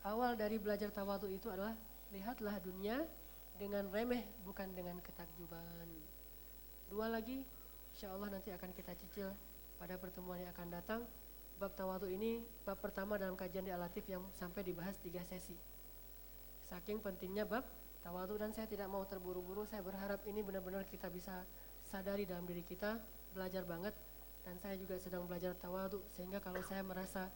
[0.04, 1.72] awal dari belajar tawadu itu adalah
[2.12, 3.00] lihatlah dunia
[3.56, 5.88] dengan remeh bukan dengan ketakjuban.
[6.92, 7.48] Dua lagi,
[7.96, 9.32] Insya Allah nanti akan kita cicil
[9.80, 11.00] pada pertemuan yang akan datang.
[11.56, 15.56] Bab tawadu ini bab pertama dalam kajian di Alatif yang sampai dibahas tiga sesi.
[16.68, 17.64] Saking pentingnya bab
[18.04, 19.64] tawadu dan saya tidak mau terburu-buru.
[19.64, 21.40] Saya berharap ini benar-benar kita bisa
[21.94, 22.98] sadari dalam diri kita,
[23.30, 23.94] belajar banget.
[24.42, 27.30] Dan saya juga sedang belajar tawadu sehingga kalau saya merasa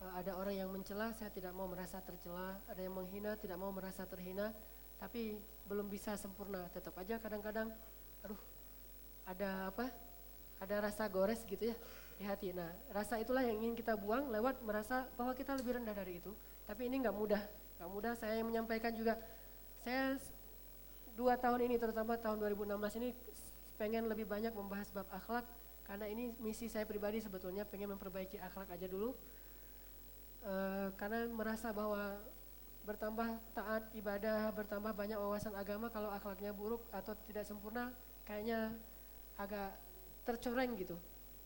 [0.00, 2.56] uh, ada orang yang mencela, saya tidak mau merasa tercela.
[2.72, 4.56] Ada yang menghina, tidak mau merasa terhina.
[4.96, 5.36] Tapi
[5.68, 6.64] belum bisa sempurna.
[6.72, 7.68] Tetap aja kadang-kadang,
[8.24, 8.40] aduh,
[9.28, 9.92] ada apa?
[10.58, 11.76] Ada rasa gores gitu ya
[12.18, 12.50] di hati.
[12.50, 16.34] Nah, rasa itulah yang ingin kita buang lewat merasa bahwa kita lebih rendah dari itu.
[16.66, 17.42] Tapi ini nggak mudah,
[17.78, 18.12] nggak mudah.
[18.18, 19.14] Saya menyampaikan juga,
[19.78, 20.18] saya
[21.14, 23.10] dua tahun ini terutama tahun 2016 ini
[23.78, 25.46] pengen lebih banyak membahas bab akhlak
[25.86, 29.16] karena ini misi saya pribadi sebetulnya pengen memperbaiki akhlak aja dulu.
[30.44, 30.54] E,
[31.00, 32.20] karena merasa bahwa
[32.84, 37.94] bertambah taat ibadah, bertambah banyak wawasan agama kalau akhlaknya buruk atau tidak sempurna
[38.28, 38.76] kayaknya
[39.40, 39.72] agak
[40.28, 40.98] tercoreng gitu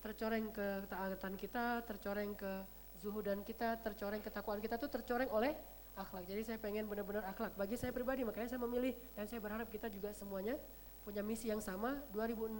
[0.02, 2.52] tercoreng ke taatan kita, tercoreng ke
[2.98, 5.54] zuhudan kita, tercoreng ketakwaan kita tuh tercoreng oleh
[5.94, 6.26] akhlak.
[6.26, 7.54] Jadi saya pengen benar-benar akhlak.
[7.54, 10.58] Bagi saya pribadi makanya saya memilih dan saya berharap kita juga semuanya
[11.02, 11.98] punya misi yang sama.
[12.14, 12.58] 2016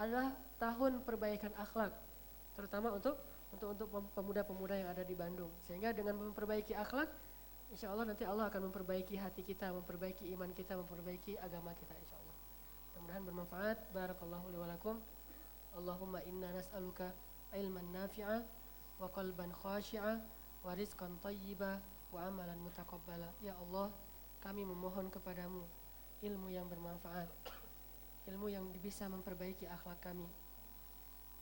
[0.00, 1.92] adalah tahun perbaikan akhlak,
[2.56, 3.16] terutama untuk
[3.52, 5.52] untuk untuk pemuda-pemuda yang ada di Bandung.
[5.68, 7.12] Sehingga dengan memperbaiki akhlak,
[7.68, 12.16] insya Allah nanti Allah akan memperbaiki hati kita, memperbaiki iman kita, memperbaiki agama kita insya
[12.16, 12.36] Allah.
[12.96, 13.78] Mudah-mudahan bermanfaat.
[13.92, 14.58] Barakallahu li
[15.72, 17.16] Allahumma inna nas'aluka
[17.56, 18.44] ilman nafi'a
[19.00, 20.20] wa qalban khashi'a
[20.60, 21.80] wa rizqan tayyiba
[22.12, 23.32] wa amalan mutaqabbala.
[23.40, 23.88] Ya Allah,
[24.44, 25.64] kami memohon kepadamu
[26.22, 27.26] ilmu yang bermanfaat,
[28.30, 30.30] ilmu yang bisa memperbaiki akhlak kami,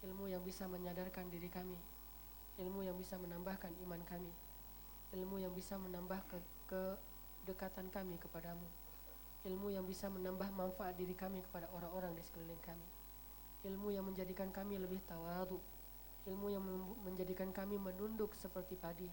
[0.01, 1.77] ilmu yang bisa menyadarkan diri kami,
[2.57, 4.33] ilmu yang bisa menambahkan iman kami,
[5.13, 6.41] ilmu yang bisa menambah ke
[7.45, 8.65] kedekatan kami kepadamu,
[9.45, 12.89] ilmu yang bisa menambah manfaat diri kami kepada orang-orang di sekeliling kami.
[13.69, 15.61] Ilmu yang menjadikan kami lebih tawadu,
[16.25, 16.65] ilmu yang
[17.05, 19.13] menjadikan kami menunduk seperti padi,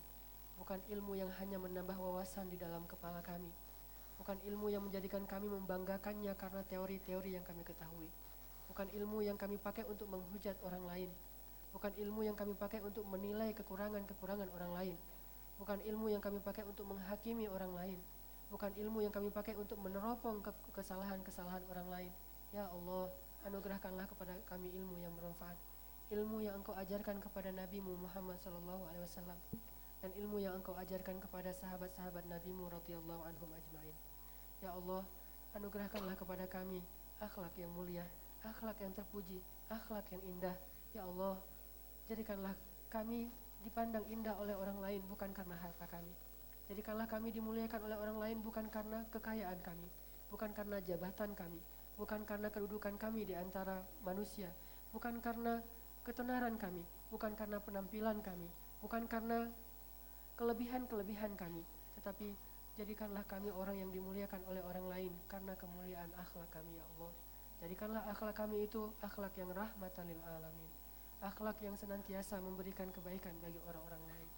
[0.55, 3.51] bukan ilmu yang hanya menambah wawasan di dalam kepala kami,
[4.17, 8.09] bukan ilmu yang menjadikan kami membanggakannya karena teori-teori yang kami ketahui,
[8.65, 11.09] bukan ilmu yang kami pakai untuk menghujat orang lain,
[11.69, 14.95] bukan ilmu yang kami pakai untuk menilai kekurangan-kekurangan orang lain,
[15.61, 17.99] bukan ilmu yang kami pakai untuk menghakimi orang lain,
[18.49, 20.41] bukan ilmu yang kami pakai untuk meneropong
[20.73, 22.11] kesalahan-kesalahan orang lain.
[22.55, 23.13] Ya Allah,
[23.45, 25.59] anugerahkanlah kepada kami ilmu yang bermanfaat.
[26.07, 29.35] Ilmu yang engkau ajarkan kepada Nabi Muhammad wasallam.
[29.99, 34.06] Dan ilmu yang engkau ajarkan kepada sahabat-sahabat Nabi-Mu radhiyallahu anhum ajmain
[34.63, 35.03] ya Allah
[35.53, 36.81] anugerahkanlah kepada kami
[37.21, 38.05] akhlak yang mulia
[38.45, 40.55] akhlak yang terpuji akhlak yang indah.
[40.95, 41.35] Ya Allah
[42.07, 42.55] jadikanlah
[42.87, 43.27] kami
[43.65, 46.13] dipandang indah oleh orang lain bukan karena harta kami.
[46.67, 49.87] Jadikanlah kami dimuliakan oleh orang lain bukan karena kekayaan kami
[50.27, 51.59] bukan karena jabatan kami
[51.97, 54.53] bukan karena kedudukan kami di antara manusia,
[54.93, 55.59] bukan karena
[56.05, 58.47] ketenaran kami, bukan karena penampilan kami,
[58.79, 59.49] bukan karena
[60.37, 61.65] kelebihan-kelebihan kami,
[61.97, 62.37] tetapi
[62.77, 67.11] jadikanlah kami orang yang dimuliakan oleh orang lain karena kemuliaan akhlak kami ya Allah.
[67.57, 70.71] Jadikanlah akhlak kami itu akhlak yang rahmatan lil alamin.
[71.17, 74.29] Akhlak yang senantiasa memberikan kebaikan bagi orang-orang lain.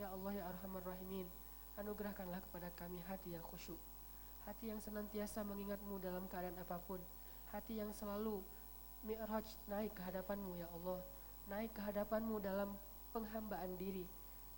[0.00, 1.28] Ya Allah ya Arhamar Rahimin,
[1.76, 3.76] anugerahkanlah kepada kami hati yang khusyuk,
[4.48, 6.96] hati yang senantiasa mengingatmu dalam keadaan apa pun,
[7.52, 8.40] hati yang selalu
[9.04, 11.04] mi'raj naik ke hadapanmu ya Allah,
[11.52, 12.72] naik ke hadapanmu dalam
[13.12, 14.08] penghambaan diri,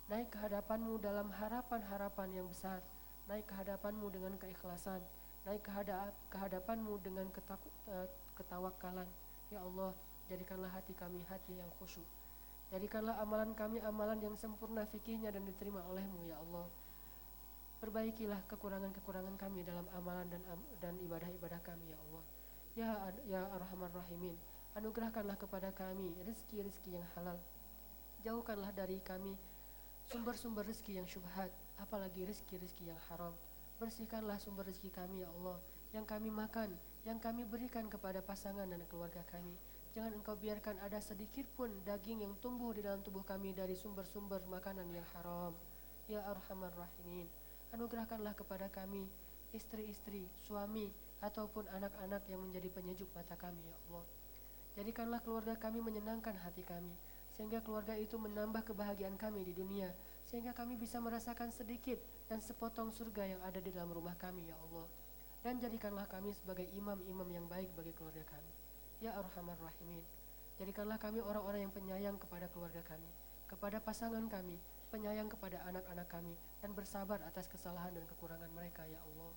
[0.07, 2.79] naik ke hadapanmu dalam harapan-harapan yang besar,
[3.25, 5.01] naik ke hadapanmu dengan keikhlasan,
[5.45, 8.05] naik ke, hadap, ke hadapanmu dengan ketaku, uh,
[8.37, 9.07] ketawakalan.
[9.53, 9.93] Ya Allah,
[10.29, 12.05] jadikanlah hati kami hati yang khusyuk.
[12.73, 16.65] Jadikanlah amalan kami amalan yang sempurna fikihnya dan diterima olehmu ya Allah
[17.85, 20.41] Perbaikilah kekurangan-kekurangan kami dalam amalan dan
[20.81, 22.23] dan ibadah-ibadah kami ya Allah.
[22.73, 22.89] Ya
[23.29, 24.33] ya Arhamar Rahimin,
[24.73, 27.37] anugerahkanlah kepada kami rezeki-rezeki yang halal.
[28.25, 29.37] Jauhkanlah dari kami
[30.09, 33.33] sumber-sumber rezeki yang syubhat, apalagi rezeki-rezeki yang haram.
[33.77, 35.59] Bersihkanlah sumber rezeki kami ya Allah,
[35.91, 36.71] yang kami makan,
[37.03, 39.55] yang kami berikan kepada pasangan dan keluarga kami.
[39.95, 44.43] Jangan engkau biarkan ada sedikit pun daging yang tumbuh di dalam tubuh kami dari sumber-sumber
[44.51, 45.55] makanan yang haram.
[46.05, 47.27] Ya Arhamar Rahimin
[47.75, 49.03] anugerahkanlah kepada kami
[49.51, 54.05] istri-istri, suami, ataupun anak-anak yang menjadi penyejuk mata kami, ya Allah.
[54.75, 56.91] Jadikanlah keluarga kami menyenangkan hati kami,
[57.35, 59.91] sehingga keluarga itu menambah kebahagiaan kami di dunia,
[60.25, 64.57] sehingga kami bisa merasakan sedikit dan sepotong surga yang ada di dalam rumah kami, ya
[64.57, 64.89] Allah.
[65.45, 68.51] Dan jadikanlah kami sebagai imam-imam yang baik bagi keluarga kami.
[68.99, 70.01] Ya Arhamar Rahimin,
[70.57, 73.11] jadikanlah kami orang-orang yang penyayang kepada keluarga kami,
[73.45, 74.57] kepada pasangan kami,
[74.89, 76.33] penyayang kepada anak-anak kami
[76.65, 79.31] dan bersabar atas kesalahan dan kekurangan mereka ya Allah.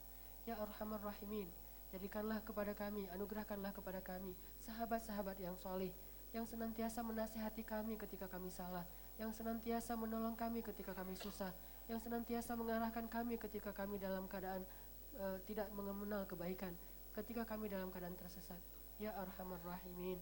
[0.49, 1.53] Ya Arhamar Rahimin,
[1.89, 5.89] Jadikanlah kepada kami, anugerahkanlah kepada kami sahabat-sahabat yang soleh,
[6.37, 8.85] yang senantiasa menasihati kami ketika kami salah,
[9.19, 11.51] yang senantiasa menolong kami ketika kami susah,
[11.91, 14.63] yang senantiasa mengarahkan kami ketika kami dalam keadaan
[15.19, 16.71] uh, tidak mengenal kebaikan,
[17.19, 18.59] ketika kami dalam keadaan tersesat.
[18.99, 20.19] Ya Arhamar Rahimin,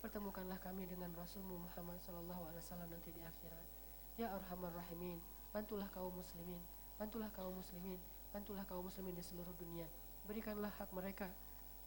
[0.00, 3.64] pertemukanlah kami dengan Rasulmu Muhammad Wasallam nanti di akhirat.
[4.20, 5.20] Ya Arhamar Rahimin,
[5.52, 6.60] bantulah kaum muslimin,
[7.00, 8.00] bantulah kaum muslimin,
[8.32, 9.88] bantulah kaum muslimin di seluruh dunia.
[10.28, 11.28] Berikanlah hak mereka,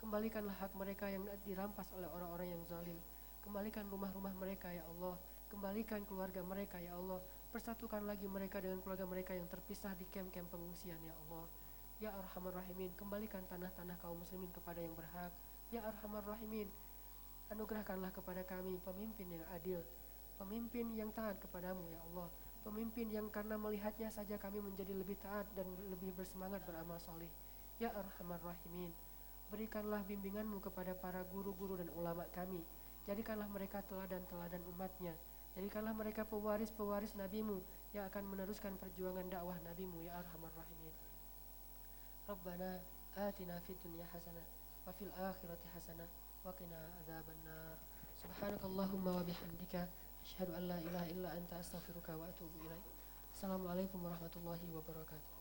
[0.01, 2.97] kembalikanlah hak mereka yang dirampas oleh orang-orang yang zalim.
[3.41, 5.18] Kembalikan rumah-rumah mereka ya Allah,
[5.52, 7.19] kembalikan keluarga mereka ya Allah,
[7.52, 11.45] persatukan lagi mereka dengan keluarga mereka yang terpisah di kem-kem pengungsian ya Allah.
[11.99, 15.36] Ya Arhamar Rahimin, kembalikan tanah-tanah kaum muslimin kepada yang berhak.
[15.76, 16.72] Ya Arhamar Rahimin,
[17.52, 19.84] anugerahkanlah kepada kami pemimpin yang adil,
[20.40, 22.32] pemimpin yang taat kepadamu ya Allah,
[22.64, 27.30] pemimpin yang karena melihatnya saja kami menjadi lebih taat dan lebih bersemangat beramal soleh.
[27.76, 28.95] Ya Arhamar Rahimin,
[29.52, 32.64] berikanlah bimbinganmu kepada para guru-guru dan ulama kami.
[33.03, 35.11] Jadikanlah mereka teladan-teladan umatnya.
[35.52, 37.60] Jadikanlah mereka pewaris-pewaris nabimu
[37.91, 40.95] yang akan meneruskan perjuangan dakwah nabimu ya Arhamar Rahimin.
[42.23, 42.80] Rabbana
[43.19, 44.48] atina fid dunya hasanah
[44.88, 46.07] wa fil akhirati hasanah
[46.48, 47.76] wa qina adzabannar.
[48.15, 49.91] Subhanakallahumma wa bihamdika
[50.23, 52.88] asyhadu an la ilaha illa anta astaghfiruka wa atubu ilaik.
[53.36, 55.40] Assalamualaikum warahmatullahi wabarakatuh.